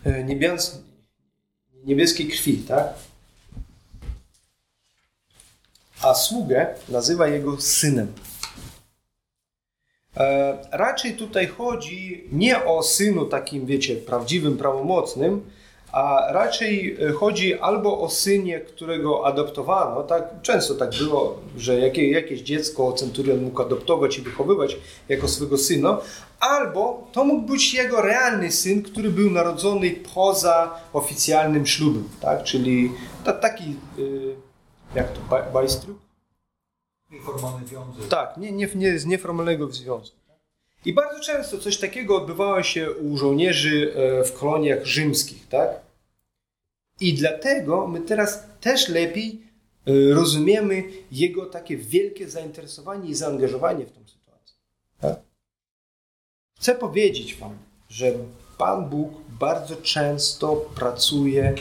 [0.05, 0.79] e, niebies,
[1.85, 2.95] niebieskiej krwi, tak?
[6.03, 8.13] A sługę nazywa jego synem.
[10.17, 15.51] E, raczej tutaj chodzi nie o synu takim, wiecie, prawdziwym, prawomocnym,
[15.93, 20.43] a raczej e, chodzi albo o synie, którego adoptowano, tak?
[20.43, 24.77] Często tak było, że jakie, jakieś dziecko centurion mógł adoptować i wychowywać
[25.09, 25.99] jako swego syna,
[26.41, 32.43] albo to mógł być jego realny syn, który był narodzony poza oficjalnym ślubem, tak?
[32.43, 32.93] Czyli
[33.25, 34.35] ta, taki, y,
[34.95, 35.21] jak to,
[35.53, 35.99] bajstruk?
[37.11, 38.09] Nieformalny związek.
[38.09, 40.20] Tak, nie, nie, nie, z nieformalnego związku.
[40.85, 45.71] I bardzo często coś takiego odbywało się u żołnierzy e, w koloniach rzymskich, tak?
[47.01, 49.43] I dlatego my teraz też lepiej
[49.87, 54.57] e, rozumiemy jego takie wielkie zainteresowanie i zaangażowanie w tę sytuację.
[55.01, 55.21] Tak?
[56.59, 58.13] Chcę powiedzieć Wam, że
[58.59, 61.55] Pan Bóg bardzo często pracuje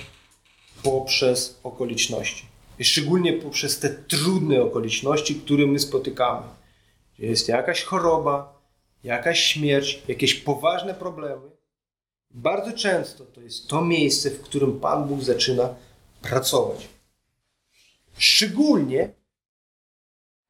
[0.84, 2.46] poprzez okoliczności.
[2.80, 6.48] I szczególnie poprzez te trudne okoliczności, które my spotykamy.
[7.20, 8.59] Jest jakaś choroba,
[9.04, 11.52] jakaś śmierć, jakieś poważne problemy,
[12.32, 15.76] bardzo często to jest to miejsce, w którym Pan Bóg zaczyna
[16.22, 16.88] pracować.
[18.18, 19.20] Szczególnie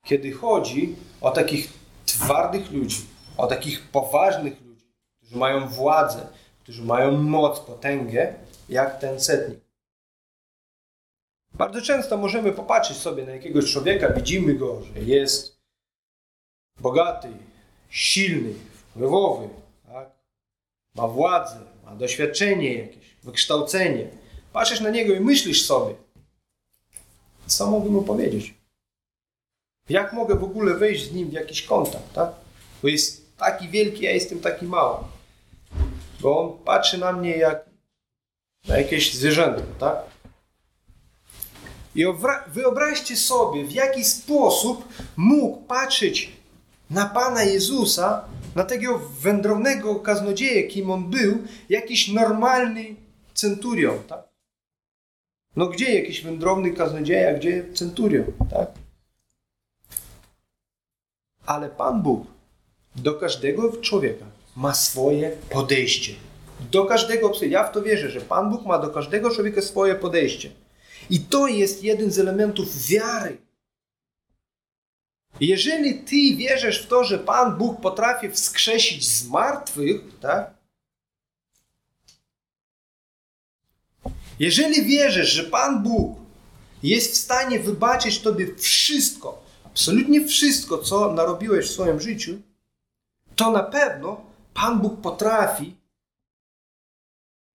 [0.03, 1.73] kiedy chodzi o takich
[2.05, 2.97] twardych ludzi,
[3.37, 4.85] o takich poważnych ludzi,
[5.17, 6.27] którzy mają władzę,
[6.63, 8.33] którzy mają moc, potęgę,
[8.69, 9.59] jak ten setnik.
[11.53, 15.59] Bardzo często możemy popatrzeć sobie na jakiegoś człowieka, widzimy go, że jest
[16.79, 17.29] bogaty,
[17.89, 19.49] silny, wpływowy,
[19.87, 20.09] tak?
[20.95, 24.07] ma władzę, ma doświadczenie jakieś, wykształcenie.
[24.53, 25.95] Patrzysz na niego i myślisz sobie,
[27.47, 28.53] co mogę mu powiedzieć?
[29.89, 32.31] Jak mogę w ogóle wejść z nim w jakiś kontakt, tak?
[32.81, 34.97] Bo jest taki wielki, ja jestem taki mały.
[36.19, 37.69] Bo on patrzy na mnie jak
[38.67, 39.97] na jakieś zwierzęta, tak?
[41.95, 42.05] I
[42.47, 46.38] wyobraźcie sobie, w jaki sposób mógł patrzeć
[46.89, 48.25] na Pana Jezusa,
[48.55, 51.37] na tego wędrownego kaznodzieja, kim on był,
[51.69, 52.95] jakiś normalny
[53.33, 54.29] centurion, tak?
[55.55, 58.71] No gdzie jakiś wędrowny kaznodzieja, gdzie centurion, tak?
[61.45, 62.27] Ale Pan Bóg
[62.95, 64.25] do każdego człowieka
[64.55, 66.13] ma swoje podejście.
[66.71, 70.51] Do każdego, ja w to wierzę, że Pan Bóg ma do każdego człowieka swoje podejście.
[71.09, 73.37] I to jest jeden z elementów wiary
[75.47, 80.53] jeżeli ty wierzysz w to, że Pan Bóg potrafi wskrzesić z martwych, tak?
[84.39, 86.19] Jeżeli wierzysz, że Pan Bóg
[86.83, 92.41] jest w stanie wybaczyć tobie wszystko, absolutnie wszystko, co narobiłeś w swoim życiu,
[93.35, 94.21] to na pewno
[94.53, 95.75] Pan Bóg potrafi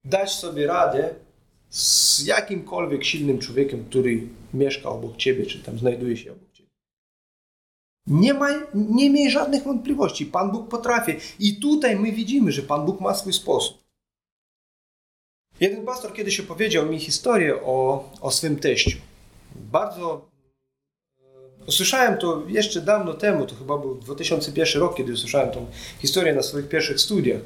[0.05, 1.15] dać sobie radę
[1.71, 6.44] z jakimkolwiek silnym człowiekiem, który mieszka obok ciebie, czy tam znajduje się obok
[8.07, 10.27] nie, ma, nie miej żadnych wątpliwości.
[10.27, 11.13] Pan Bóg potrafi.
[11.39, 13.85] I tutaj my widzimy, że Pan Bóg ma swój sposób.
[15.61, 18.99] Jeden pastor kiedyś opowiedział mi historię o, o swym teściu.
[19.55, 20.29] Bardzo
[21.19, 25.67] e, usłyszałem to jeszcze dawno temu, to chyba był 2001 rok, kiedy usłyszałem tą
[25.99, 27.41] historię na swoich pierwszych studiach,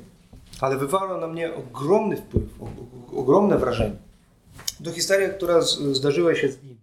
[0.61, 2.45] ale wywarła na mnie ogromny wpływ,
[3.17, 3.97] ogromne wrażenie.
[4.85, 5.61] To historia, która
[5.93, 6.79] zdarzyła się z nim.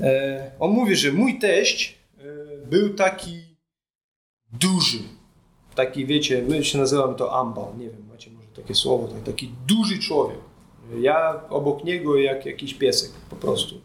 [0.00, 1.95] E, on mówi, że mój teść
[2.70, 3.56] był taki
[4.52, 4.98] duży.
[5.74, 9.98] Taki, wiecie, my się nazywamy to ambal, nie wiem, macie może takie słowo, taki duży
[9.98, 10.38] człowiek.
[11.00, 13.80] Ja obok niego jak jakiś piesek, po prostu.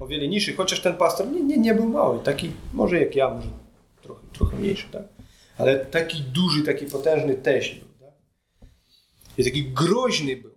[0.00, 3.30] O wiele niższy, chociaż ten pastor nie, nie, nie był mały, taki może jak ja,
[3.30, 3.48] może
[4.02, 5.02] trochę, trochę mniejszy, tak?
[5.58, 7.88] ale taki duży, taki potężny teść był.
[8.08, 8.14] Tak?
[9.38, 10.50] I taki groźny był.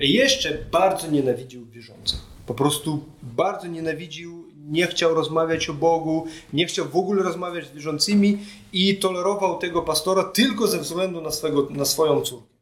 [0.00, 2.20] I jeszcze bardzo nienawidził wierzących.
[2.46, 7.72] Po prostu bardzo nienawidził, nie chciał rozmawiać o Bogu, nie chciał w ogóle rozmawiać z
[7.72, 8.38] wierzącymi
[8.72, 12.56] i tolerował tego pastora tylko ze względu na, swego, na swoją córkę.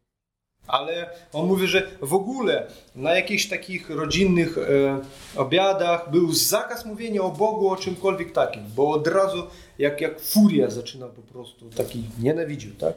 [0.66, 5.00] Ale on mówi, że w ogóle na jakichś takich rodzinnych e,
[5.36, 9.42] obiadach był zakaz mówienia o Bogu, o czymkolwiek takim, bo od razu
[9.78, 12.94] jak, jak furia zaczyna po prostu, taki nienawidził, tak?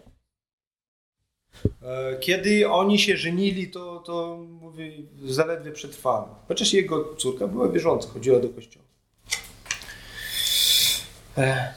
[1.84, 6.36] E, kiedy oni się żenili, to, to mówi, zaledwie przetrwało.
[6.48, 8.87] Chociaż jego córka była wierząca, chodziła do kościoła.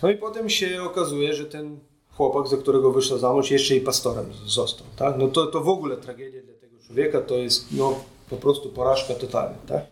[0.03, 1.79] No i potem się okazuje, że ten
[2.11, 4.87] chłopak, za którego wyszła za mąż, jeszcze i pastorem został.
[4.97, 5.19] Tak?
[5.19, 9.15] No to, to w ogóle tragedia dla tego człowieka, to jest no, po prostu porażka
[9.15, 9.59] totalna.
[9.67, 9.87] Tak?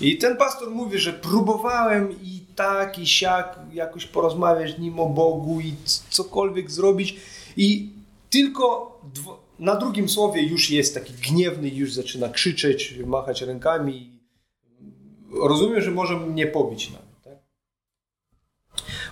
[0.00, 5.06] I ten pastor mówi, że próbowałem i tak, i siak jakoś porozmawiać z nim o
[5.06, 5.74] Bogu i
[6.10, 7.16] cokolwiek zrobić
[7.56, 7.90] i
[8.30, 8.90] tylko
[9.58, 14.20] na drugim słowie już jest taki gniewny, już zaczyna krzyczeć, machać rękami.
[15.42, 16.99] Rozumiem, że może mnie pobić nawet.
[16.99, 16.99] Tak?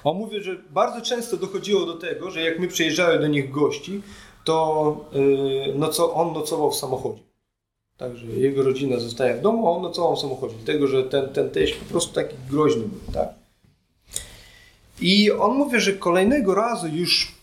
[0.04, 4.02] On mówi, że bardzo często dochodziło do tego, że jak my przyjeżdżały do nich gości,
[4.44, 5.10] to
[5.66, 7.22] yy, noco, on nocował w samochodzie.
[7.96, 10.54] Także jego rodzina zostaje w domu, a on nocował w samochodzie.
[10.64, 13.12] Dlatego, że ten, ten teść po prostu taki groźny był.
[13.12, 13.28] Tak?
[15.00, 17.34] I on mówi, że kolejnego razu już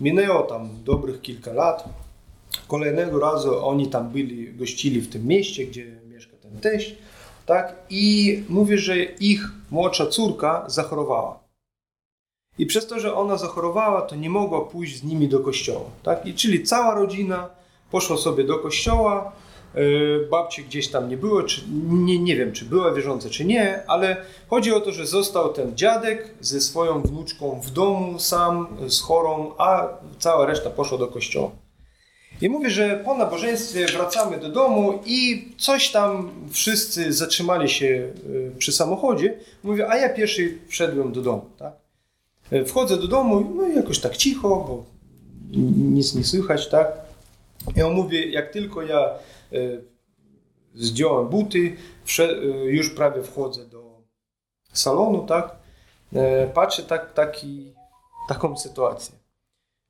[0.00, 1.84] minęło tam dobrych kilka lat.
[2.68, 6.94] Kolejnego razu oni tam byli, gościli w tym mieście, gdzie mieszka ten teść.
[7.46, 7.76] Tak?
[7.90, 11.45] I mówi, że ich młodsza córka zachorowała.
[12.58, 15.90] I przez to, że ona zachorowała, to nie mogła pójść z nimi do kościoła.
[16.02, 16.26] Tak?
[16.26, 17.48] I czyli cała rodzina
[17.90, 19.32] poszła sobie do kościoła,
[19.76, 23.82] E, babci gdzieś tam nie było, czy, nie, nie wiem, czy była wierząca, czy nie,
[23.86, 24.16] ale
[24.48, 29.52] chodzi o to, że został ten dziadek ze swoją wnuczką w domu, sam z chorą,
[29.58, 29.88] a
[30.18, 31.50] cała reszta poszła do kościoła.
[32.40, 38.12] I mówię, że po nabożeństwie wracamy do domu i coś tam wszyscy zatrzymali się
[38.54, 39.38] e, przy samochodzie.
[39.64, 41.44] Mówię, a ja pierwszy wszedłem do domu.
[41.58, 41.85] Tak?
[42.52, 44.84] E, wchodzę do domu, no i jakoś tak cicho, bo
[45.94, 46.92] nic nie słychać, tak?
[47.76, 49.10] I on mówi, jak tylko ja
[49.52, 49.58] E,
[50.74, 51.76] zdjąłem buty,
[52.18, 52.22] e,
[52.64, 54.02] już prawie wchodzę do
[54.72, 55.56] salonu, tak?
[56.54, 57.72] Patrzę tak, taki,
[58.28, 59.14] taką sytuację,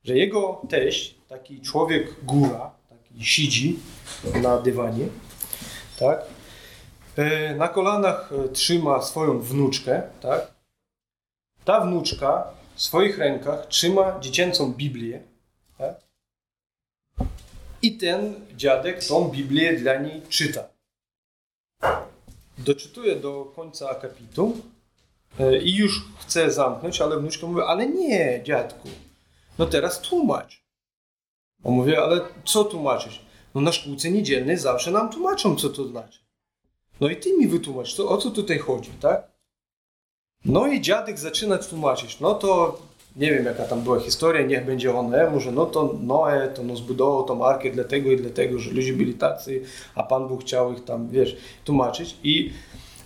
[0.05, 3.79] że jego teść, taki człowiek góra, taki siedzi
[4.43, 5.07] na dywanie,
[5.99, 6.23] tak?
[7.57, 10.56] Na kolanach trzyma swoją wnuczkę, tak?
[11.67, 15.23] Ta wnuczka w swoich rękach trzyma dziecięcą Biblię,
[15.79, 16.01] tak?
[17.83, 20.69] I ten dziadek tą Biblię dla niej czyta.
[22.59, 24.57] Doczytuje do końca akapitu
[25.41, 28.89] e, i już chce zamknąć, ale wnuczka mówi, ale nie, dziadku,
[29.59, 30.65] no teraz tłumacz.
[31.65, 33.21] On mówi, ale co tłumaczyć?
[33.55, 36.19] No na szkółce niedzielnej zawsze nam tłumaczą, co to znaczy.
[37.01, 39.36] No i ty mi wytłumacz, to, o co tutaj chodzi, tak?
[40.47, 42.21] No i dziadek zaczyna tłumaczyć.
[42.21, 42.79] No to
[43.17, 46.77] nie wiem jaka tam była historia, niech będzie one, może no to Noe to no
[46.77, 49.63] zbudował tą arkę dlatego i dlatego, że ludzie byli tacy,
[49.95, 52.17] a Pan Bóg chciał ich tam, wiesz, tłumaczyć.
[52.23, 52.53] I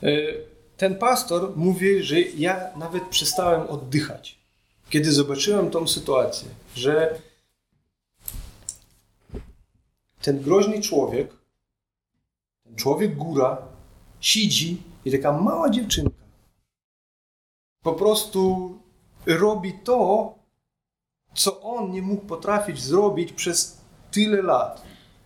[0.03, 0.35] y,
[0.76, 4.38] ten pastor mówi, że ja nawet przestałem oddychać,
[4.90, 7.14] kiedy zobaczyłem tą sytuację, że
[10.22, 11.31] ten groźny człowiek,
[12.64, 13.59] ten człowiek góra,
[14.20, 16.20] siedzi i taka mała dziewczynka
[17.83, 18.71] po prostu
[19.27, 20.35] robi to,
[21.35, 24.83] co on nie mógł potrafić zrobić przez tyle lat.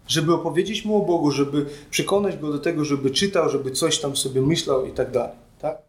[0.07, 4.17] Żeby opowiedzieć mu o Bogu, żeby przekonać go do tego, żeby czytał, żeby coś tam
[4.17, 5.37] sobie myślał i tak dalej.
[5.59, 5.83] Tak?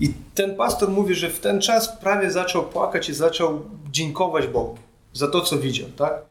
[0.00, 4.78] I ten pastor mówi, że w ten czas prawie zaczął płakać i zaczął dziękować Bogu
[5.12, 5.88] za to, co widział.
[5.96, 6.26] Tak?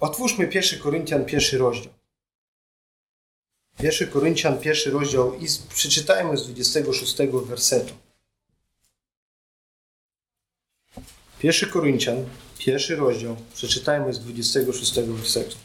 [0.00, 1.92] Otwórzmy 1 Koryntian, pierwszy rozdział.
[3.78, 7.94] 1 Koryntian, pierwszy rozdział i przeczytajmy z 26 wersetu.
[11.42, 12.28] 1 Koryntian,
[12.58, 15.56] pierwszy rozdział, przeczytajmy z 26 wersetu.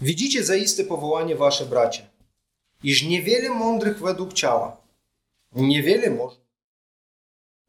[0.00, 2.06] Widzicie zaiste powołanie wasze bracia,
[2.82, 4.76] iż niewiele mądrych według ciała,
[5.52, 6.36] niewiele może,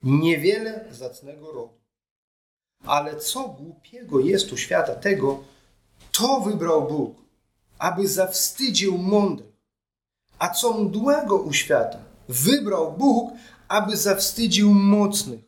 [0.03, 1.86] niewiele zacnego rodu
[2.85, 5.43] ale co głupiego jest u świata tego,
[6.11, 7.15] to wybrał Bóg,
[7.79, 9.57] aby zawstydził mądrych.
[10.39, 11.97] A co mdłego u świata
[12.29, 13.31] wybrał Bóg,
[13.67, 15.39] aby zawstydził mocnych.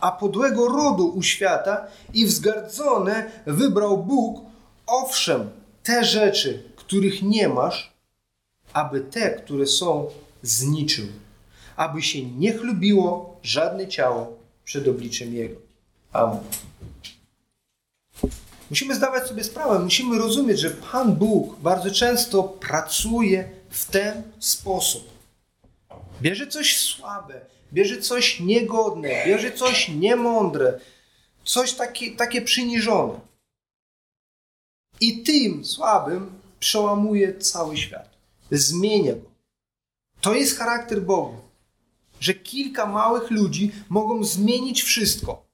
[0.00, 4.44] A podłego rodu u świata i wzgardzone wybrał Bóg,
[4.86, 5.50] owszem,
[5.82, 7.92] te rzeczy, których nie masz,
[8.72, 10.08] aby te, które są
[10.42, 11.12] z niczym,
[11.76, 15.65] aby się nie chlubiło żadne ciało przed obliczem Jego.
[16.12, 16.38] Amen.
[18.70, 25.16] Musimy zdawać sobie sprawę, musimy rozumieć, że Pan Bóg bardzo często pracuje w ten sposób.
[26.22, 27.40] Bierze coś słabe,
[27.72, 30.80] bierze coś niegodne, bierze coś niemądre,
[31.44, 33.20] coś takie, takie przyniżone.
[35.00, 38.08] I tym słabym przełamuje cały świat.
[38.50, 39.30] Zmienia go.
[40.20, 41.36] To jest charakter Boga,
[42.20, 45.45] że kilka małych ludzi mogą zmienić wszystko.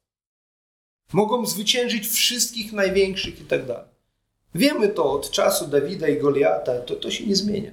[1.12, 3.92] Mogą zwyciężyć wszystkich największych i tak dalej.
[4.54, 7.72] Wiemy to od czasu Dawida i Goliata, to, to się nie zmienia.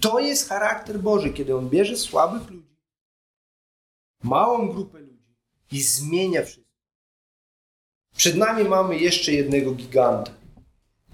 [0.00, 2.76] To jest charakter Boży, kiedy On bierze słabych ludzi,
[4.22, 5.36] małą grupę ludzi
[5.72, 6.70] i zmienia wszystko.
[8.16, 10.32] Przed nami mamy jeszcze jednego giganta.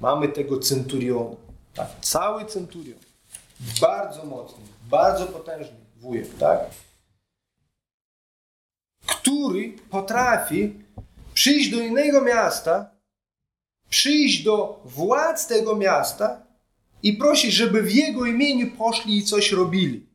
[0.01, 1.37] Mamy tego centuriona.
[1.75, 2.99] Tak, cały centurion.
[3.81, 6.61] Bardzo mocny, bardzo potężny wujek, tak?
[9.07, 10.86] Który potrafi
[11.47, 12.91] przyjść do innego miasta,
[13.89, 16.47] przyjść do władz tego miasta
[17.03, 20.07] i prosić, żeby w jego imieniu poszli i coś robili.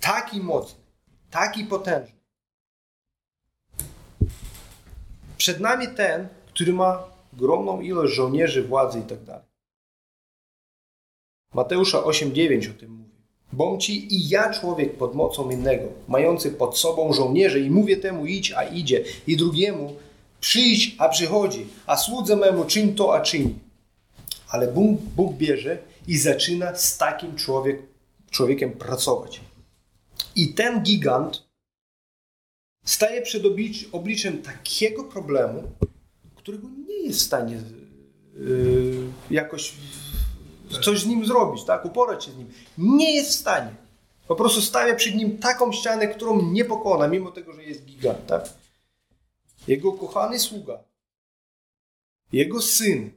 [0.00, 0.80] Taki mocny,
[1.30, 2.18] taki potężny.
[5.36, 9.46] Przed nami ten, który ma ogromną ilość żołnierzy, władzy i tak dalej.
[11.54, 13.78] Mateusza 8:9 o tym mówi.
[13.78, 18.52] Ci i ja człowiek pod mocą innego, mający pod sobą żołnierze i mówię temu idź,
[18.52, 19.96] a idzie, i drugiemu
[20.46, 23.54] przyjdź, a przychodzi, a słudze memu czyń to, a czyni.
[24.48, 27.82] Ale Bóg, Bóg bierze i zaczyna z takim człowiek,
[28.30, 29.40] człowiekiem pracować.
[30.36, 31.42] I ten gigant
[32.84, 33.42] staje przed
[33.92, 35.62] obliczem takiego problemu,
[36.36, 37.60] którego nie jest w stanie
[38.34, 39.74] yy, jakoś
[40.82, 41.84] coś z nim zrobić, tak?
[41.84, 42.48] uporać się z nim.
[42.78, 43.70] Nie jest w stanie.
[44.28, 48.26] Po prostu stawia przed nim taką ścianę, którą nie pokona, mimo tego, że jest gigant.
[48.26, 48.65] Tak?
[49.66, 50.84] Jego kochany sługa,
[52.32, 53.10] jego syn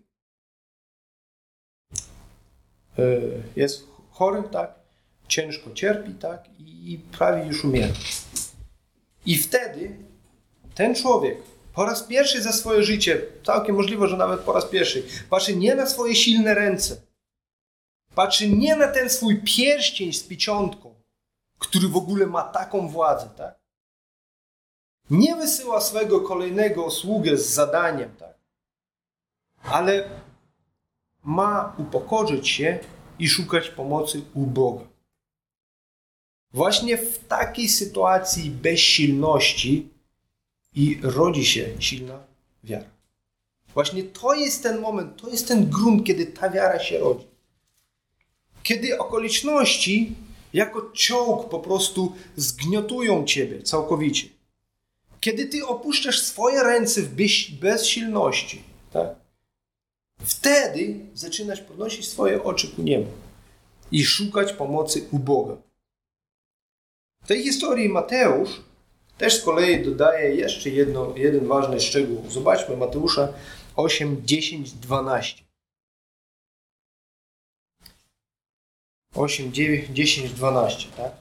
[2.97, 3.12] e,
[3.56, 4.80] jest chory, tak?
[5.28, 6.50] ciężko cierpi tak?
[6.60, 7.93] i prawie już umiera.
[9.26, 9.95] I wtedy
[10.76, 11.38] ten człowiek
[11.74, 15.76] po raz pierwszy za swoje życie, całkiem możliwe, że nawet po raz pierwszy, patrzy nie
[15.76, 17.02] na swoje silne ręce,
[18.16, 20.95] patrzy nie na ten swój pierścień z pieczątką,
[21.60, 23.59] który w ogóle ma taką władzę, tak?
[25.10, 28.38] Nie wysyła swego kolejnego sługę z zadaniem, tak?
[29.64, 30.10] Ale
[31.24, 32.80] ma upokorzyć się
[33.20, 34.86] i szukać pomocy u Boga.
[36.53, 39.89] Właśnie w takiej sytuacji bezsilności
[40.76, 42.24] i rodzi się silna
[42.64, 42.89] wiara.
[43.74, 47.28] Właśnie to jest ten moment, to jest ten grunt, kiedy ta wiara się rodzi.
[48.64, 50.16] Kiedy okoliczności
[50.53, 54.39] jako czołg po prostu zgniotują ciebie całkowicie.
[55.20, 57.15] Kiedy ty opuszczasz swoje ręce w
[57.59, 59.15] bezsilności, tak?
[60.24, 63.11] wtedy zaczynasz podnosić swoje oczy ku niemu
[63.91, 65.57] i szukać pomocy u Boga.
[67.24, 68.61] W tej historii Mateusz
[69.17, 72.30] też z kolei dodaje jeszcze jedno, jeden ważny szczegół.
[72.30, 73.34] Zobaczmy Mateusza
[73.76, 75.43] 8, 10, 12.
[79.15, 81.11] 8, 9, 10, 12, tak?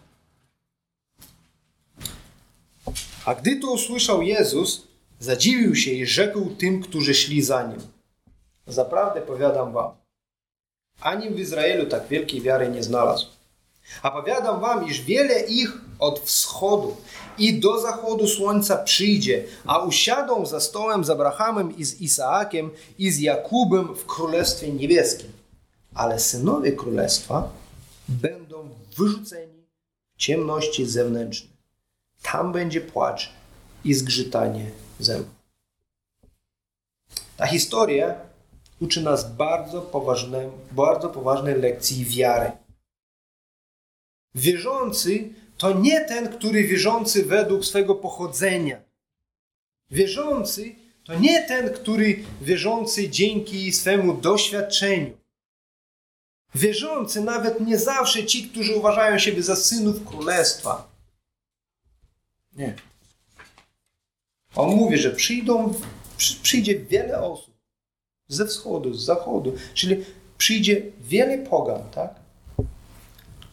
[3.29, 4.83] A gdy to usłyszał Jezus,
[5.21, 7.81] zadziwił się i rzekł tym, którzy szli za nim.
[8.67, 9.91] Zaprawdę powiadam wam,
[11.01, 13.27] ani w Izraelu tak wielkiej wiary nie znalazł.
[14.03, 16.97] A powiadam wam, iż wiele ich od wschodu
[17.39, 23.11] i do zachodu słońca przyjdzie, a usiadą za stołem z Abrahamem i z Isaakiem i
[23.11, 25.33] z Jakubem w Królestwie Niebieskim.
[25.95, 27.49] Ale synowie Królestwa
[28.09, 29.67] będą wyrzuceni
[30.17, 31.58] w ciemności zewnętrznej.
[32.23, 33.33] Tam będzie płacz
[33.85, 35.35] i zgrzytanie zębów.
[37.37, 38.15] Ta historia
[38.81, 42.53] uczy nas bardzo, poważnej, bardzo poważnej lekcji wiary.
[44.35, 48.81] Wierzący to nie ten, który wierzący według swego pochodzenia.
[49.91, 55.19] Wierzący to nie ten, który wierzący dzięki swemu doświadczeniu.
[56.55, 60.98] Wierzący nawet nie zawsze ci, którzy uważają siebie za synów królestwa.
[62.59, 62.75] Nie.
[64.57, 65.75] On mówi, że przyjdą,
[66.43, 67.55] przyjdzie wiele osób
[68.29, 70.05] ze wschodu, z zachodu, czyli
[70.39, 72.15] przyjdzie wiele pogan, tak?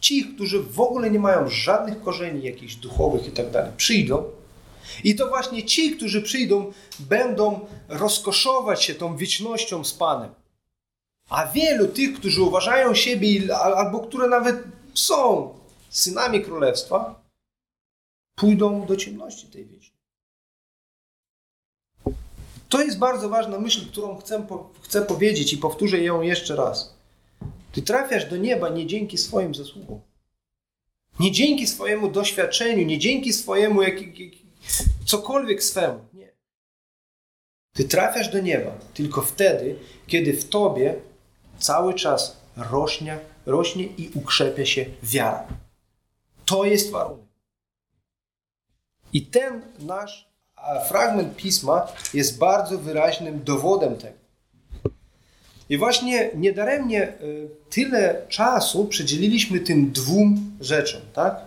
[0.00, 4.24] Ci, którzy w ogóle nie mają żadnych korzeni jakichś duchowych i tak dalej, przyjdą.
[5.04, 10.30] I to właśnie ci, którzy przyjdą, będą rozkoszować się tą wiecznością z Panem.
[11.28, 14.56] A wielu tych, którzy uważają siebie, albo które nawet
[14.94, 15.54] są
[15.90, 17.25] synami królestwa,
[18.36, 19.96] pójdą do ciemności tej wiecznej.
[22.68, 24.46] To jest bardzo ważna myśl, którą chcę,
[24.82, 26.94] chcę powiedzieć i powtórzę ją jeszcze raz.
[27.72, 30.00] Ty trafiasz do nieba nie dzięki swoim zasługom.
[31.20, 34.32] Nie dzięki swojemu doświadczeniu, nie dzięki swojemu jak, jak,
[35.04, 36.00] cokolwiek swemu.
[36.14, 36.32] Nie.
[37.72, 40.94] Ty trafiasz do nieba tylko wtedy, kiedy w tobie
[41.58, 45.46] cały czas rośnie, rośnie i ukrzepia się wiara.
[46.44, 47.25] To jest warunek.
[49.16, 50.28] I ten nasz
[50.88, 54.18] fragment pisma jest bardzo wyraźnym dowodem tego.
[55.68, 61.40] I właśnie niedaremnie y, tyle czasu przydzieliliśmy tym dwóm rzeczom, tak?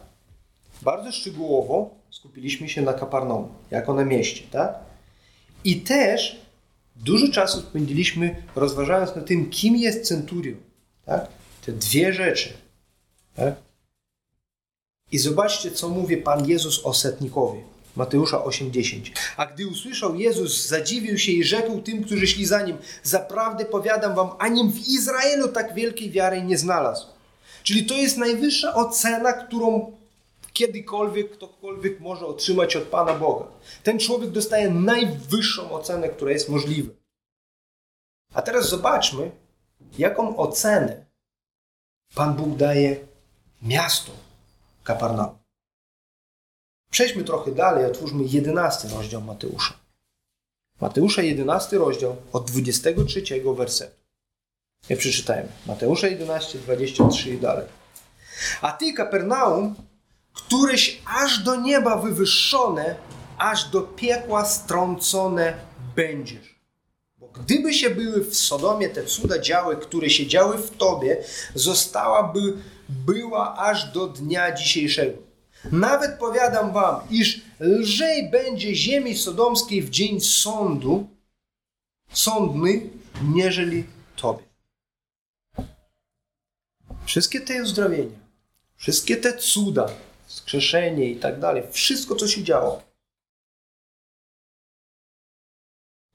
[0.82, 4.74] Bardzo szczegółowo skupiliśmy się na Kaparnaum, jako na mieście, tak?
[5.64, 6.42] I też
[6.96, 10.60] dużo czasu spędziliśmy rozważając nad tym, kim jest centurion,
[11.06, 11.28] tak?
[11.66, 12.50] Te dwie rzeczy,
[13.36, 13.69] tak?
[15.12, 17.62] I zobaczcie, co mówi Pan Jezus o setnikowie.
[17.96, 19.12] Mateusza 8:10.
[19.38, 24.16] A gdy usłyszał Jezus, zadziwił się i rzekł tym, którzy szli za nim: Zaprawdę powiadam
[24.16, 27.08] wam, ani w Izraelu tak wielkiej wiary nie znalazł.
[27.64, 29.98] Czyli to jest najwyższa ocena, którą
[30.54, 33.46] kiedykolwiek ktokolwiek może otrzymać od Pana Boga.
[33.84, 36.92] Ten człowiek dostaje najwyższą ocenę, która jest możliwa.
[38.34, 39.32] A teraz zobaczmy,
[39.98, 41.06] jaką ocenę
[42.16, 43.00] Pan Bóg daje
[43.62, 44.12] miastu
[44.84, 45.38] Kaparnaum.
[46.92, 49.74] Przejdźmy trochę dalej, otwórzmy 11 rozdział Mateusza.
[50.82, 53.24] Mateusza 11 rozdział od 23
[53.56, 54.00] wersetu.
[54.90, 55.48] Ja przeczytałem.
[55.66, 57.66] Mateusza 11, 23 i dalej.
[58.62, 59.76] A ty, Kapernaum,
[60.34, 62.96] któreś aż do nieba wywyższone,
[63.38, 65.54] aż do piekła strącone
[65.96, 66.60] będziesz.
[67.18, 71.24] Bo gdyby się były w Sodomie te cuda działy, które się działy w tobie,
[71.56, 72.54] zostałaby
[72.90, 75.18] była aż do dnia dzisiejszego.
[75.72, 81.10] Nawet powiadam wam, iż lżej będzie ziemi sodomskiej w dzień sądu,
[82.12, 82.90] sądny,
[83.24, 83.86] nieżeli
[84.16, 84.44] tobie.
[87.06, 88.20] Wszystkie te uzdrowienia,
[88.76, 89.88] wszystkie te cuda,
[90.26, 92.84] wskrzeszenie i tak dalej, wszystko co się działo.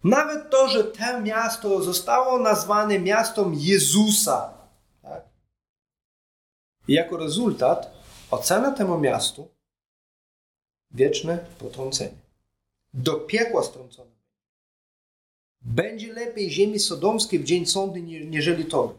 [0.05, 4.54] Nawet to, że to miasto zostało nazwane miastem Jezusa.
[6.89, 7.95] I jako rezultat
[8.31, 9.49] Ocena temu miastu
[10.91, 12.19] wieczne potrącenie.
[12.95, 14.11] Do piekła strącone.
[15.61, 18.99] Będzie lepiej ziemi sodomskiej w dzień sądy, niżeli to.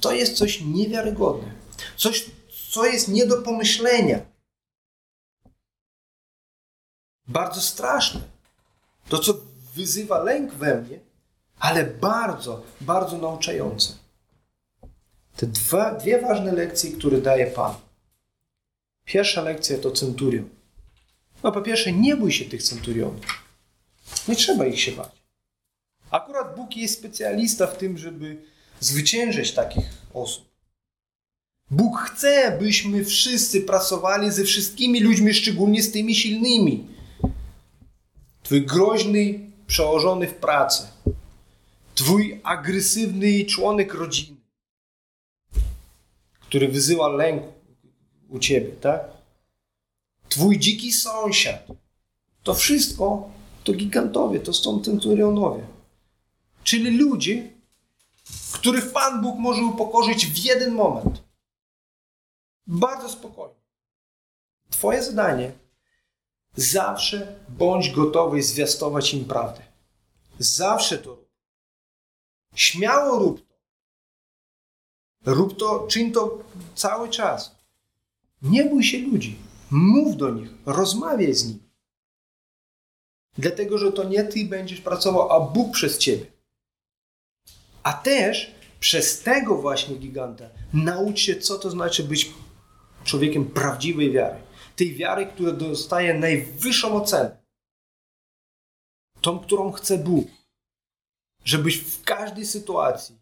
[0.00, 1.52] To jest coś niewiarygodne.
[1.96, 2.30] Coś,
[2.70, 4.20] co jest nie do pomyślenia.
[7.28, 8.20] Bardzo straszne.
[9.08, 9.34] To, co
[9.74, 11.00] wyzywa lęk we mnie,
[11.58, 14.01] ale bardzo, bardzo nauczające.
[15.36, 17.74] Te dwa, dwie ważne lekcje, które daje Pan.
[19.04, 20.48] Pierwsza lekcja to centurion.
[21.42, 23.20] No po pierwsze, nie bój się tych centurionów.
[24.28, 25.22] Nie trzeba ich się bać.
[26.10, 28.36] Akurat Bóg jest specjalista w tym, żeby
[28.80, 30.52] zwyciężyć takich osób.
[31.70, 36.86] Bóg chce, byśmy wszyscy pracowali ze wszystkimi ludźmi, szczególnie z tymi silnymi.
[38.42, 40.82] Twój groźny przełożony w pracy,
[41.94, 44.36] twój agresywny członek rodziny,
[46.52, 47.42] który wyzywa lęk
[48.28, 49.08] u ciebie, tak?
[50.28, 51.66] Twój dziki sąsiad.
[52.42, 53.30] To wszystko
[53.64, 55.66] to gigantowie, to są centurionowie.
[56.64, 57.50] Czyli ludzie,
[58.52, 61.22] których Pan Bóg może upokorzyć w jeden moment.
[62.66, 63.60] Bardzo spokojnie.
[64.70, 65.52] Twoje zadanie
[66.56, 69.62] zawsze bądź gotowy zwiastować im prawdę.
[70.38, 71.30] Zawsze to rób.
[72.54, 73.51] Śmiało rób to.
[75.26, 76.38] Rób to, czyń to
[76.74, 77.56] cały czas.
[78.42, 79.38] Nie bój się ludzi.
[79.70, 81.62] Mów do nich, rozmawiaj z nimi.
[83.38, 86.26] Dlatego, że to nie ty będziesz pracował, a Bóg przez ciebie.
[87.82, 92.30] A też przez tego właśnie giganta naucz się, co to znaczy być
[93.04, 94.40] człowiekiem prawdziwej wiary.
[94.76, 97.42] Tej wiary, która dostaje najwyższą ocenę.
[99.20, 100.28] Tą, którą chce Bóg.
[101.44, 103.21] Żebyś w każdej sytuacji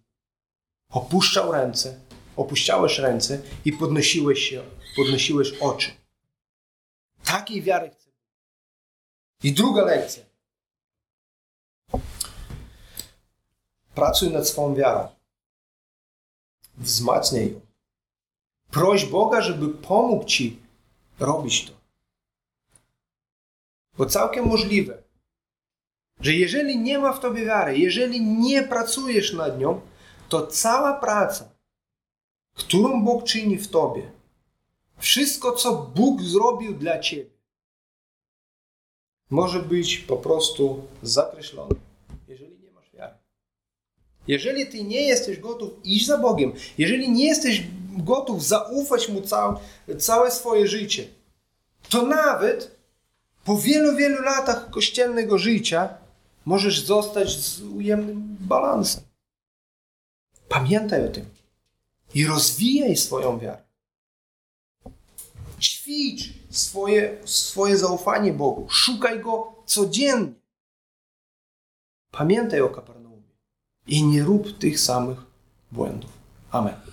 [0.90, 2.00] opuszczał ręce,
[2.36, 4.62] opuściałeś ręce i podnosiłeś się,
[4.96, 5.90] podnosiłeś oczy.
[7.24, 8.10] Takiej wiary chcę.
[9.42, 10.22] I druga lekcja.
[13.94, 15.08] Pracuj nad swoją wiarą.
[16.78, 17.60] Wzmacniaj ją.
[18.70, 20.58] Proś Boga, żeby pomógł Ci
[21.18, 21.72] robić to.
[23.98, 25.02] Bo całkiem możliwe,
[26.20, 29.80] że jeżeli nie ma w Tobie wiary, jeżeli nie pracujesz nad nią,
[30.30, 31.48] to cała praca,
[32.54, 34.10] którą Bóg czyni w Tobie,
[34.98, 37.30] wszystko, co Bóg zrobił dla Ciebie,
[39.30, 41.74] może być po prostu zakreślone,
[42.28, 43.14] jeżeli nie masz wiary.
[44.28, 47.66] Jeżeli Ty nie jesteś gotów iść za Bogiem, jeżeli nie jesteś
[47.96, 49.60] gotów zaufać Mu całe,
[49.98, 51.08] całe swoje życie,
[51.88, 52.76] to nawet
[53.44, 55.98] po wielu, wielu latach kościelnego życia
[56.44, 59.09] możesz zostać z ujemnym balansem.
[60.50, 61.24] Pamiętaj o tym
[62.14, 63.62] i rozwijaj swoją wiarę.
[65.60, 68.66] Ćwicz swoje, swoje zaufanie Bogu.
[68.70, 70.34] Szukaj Go codziennie.
[72.10, 73.32] Pamiętaj o Kapernaumie
[73.86, 75.18] i nie rób tych samych
[75.72, 76.10] błędów.
[76.50, 76.89] Amen.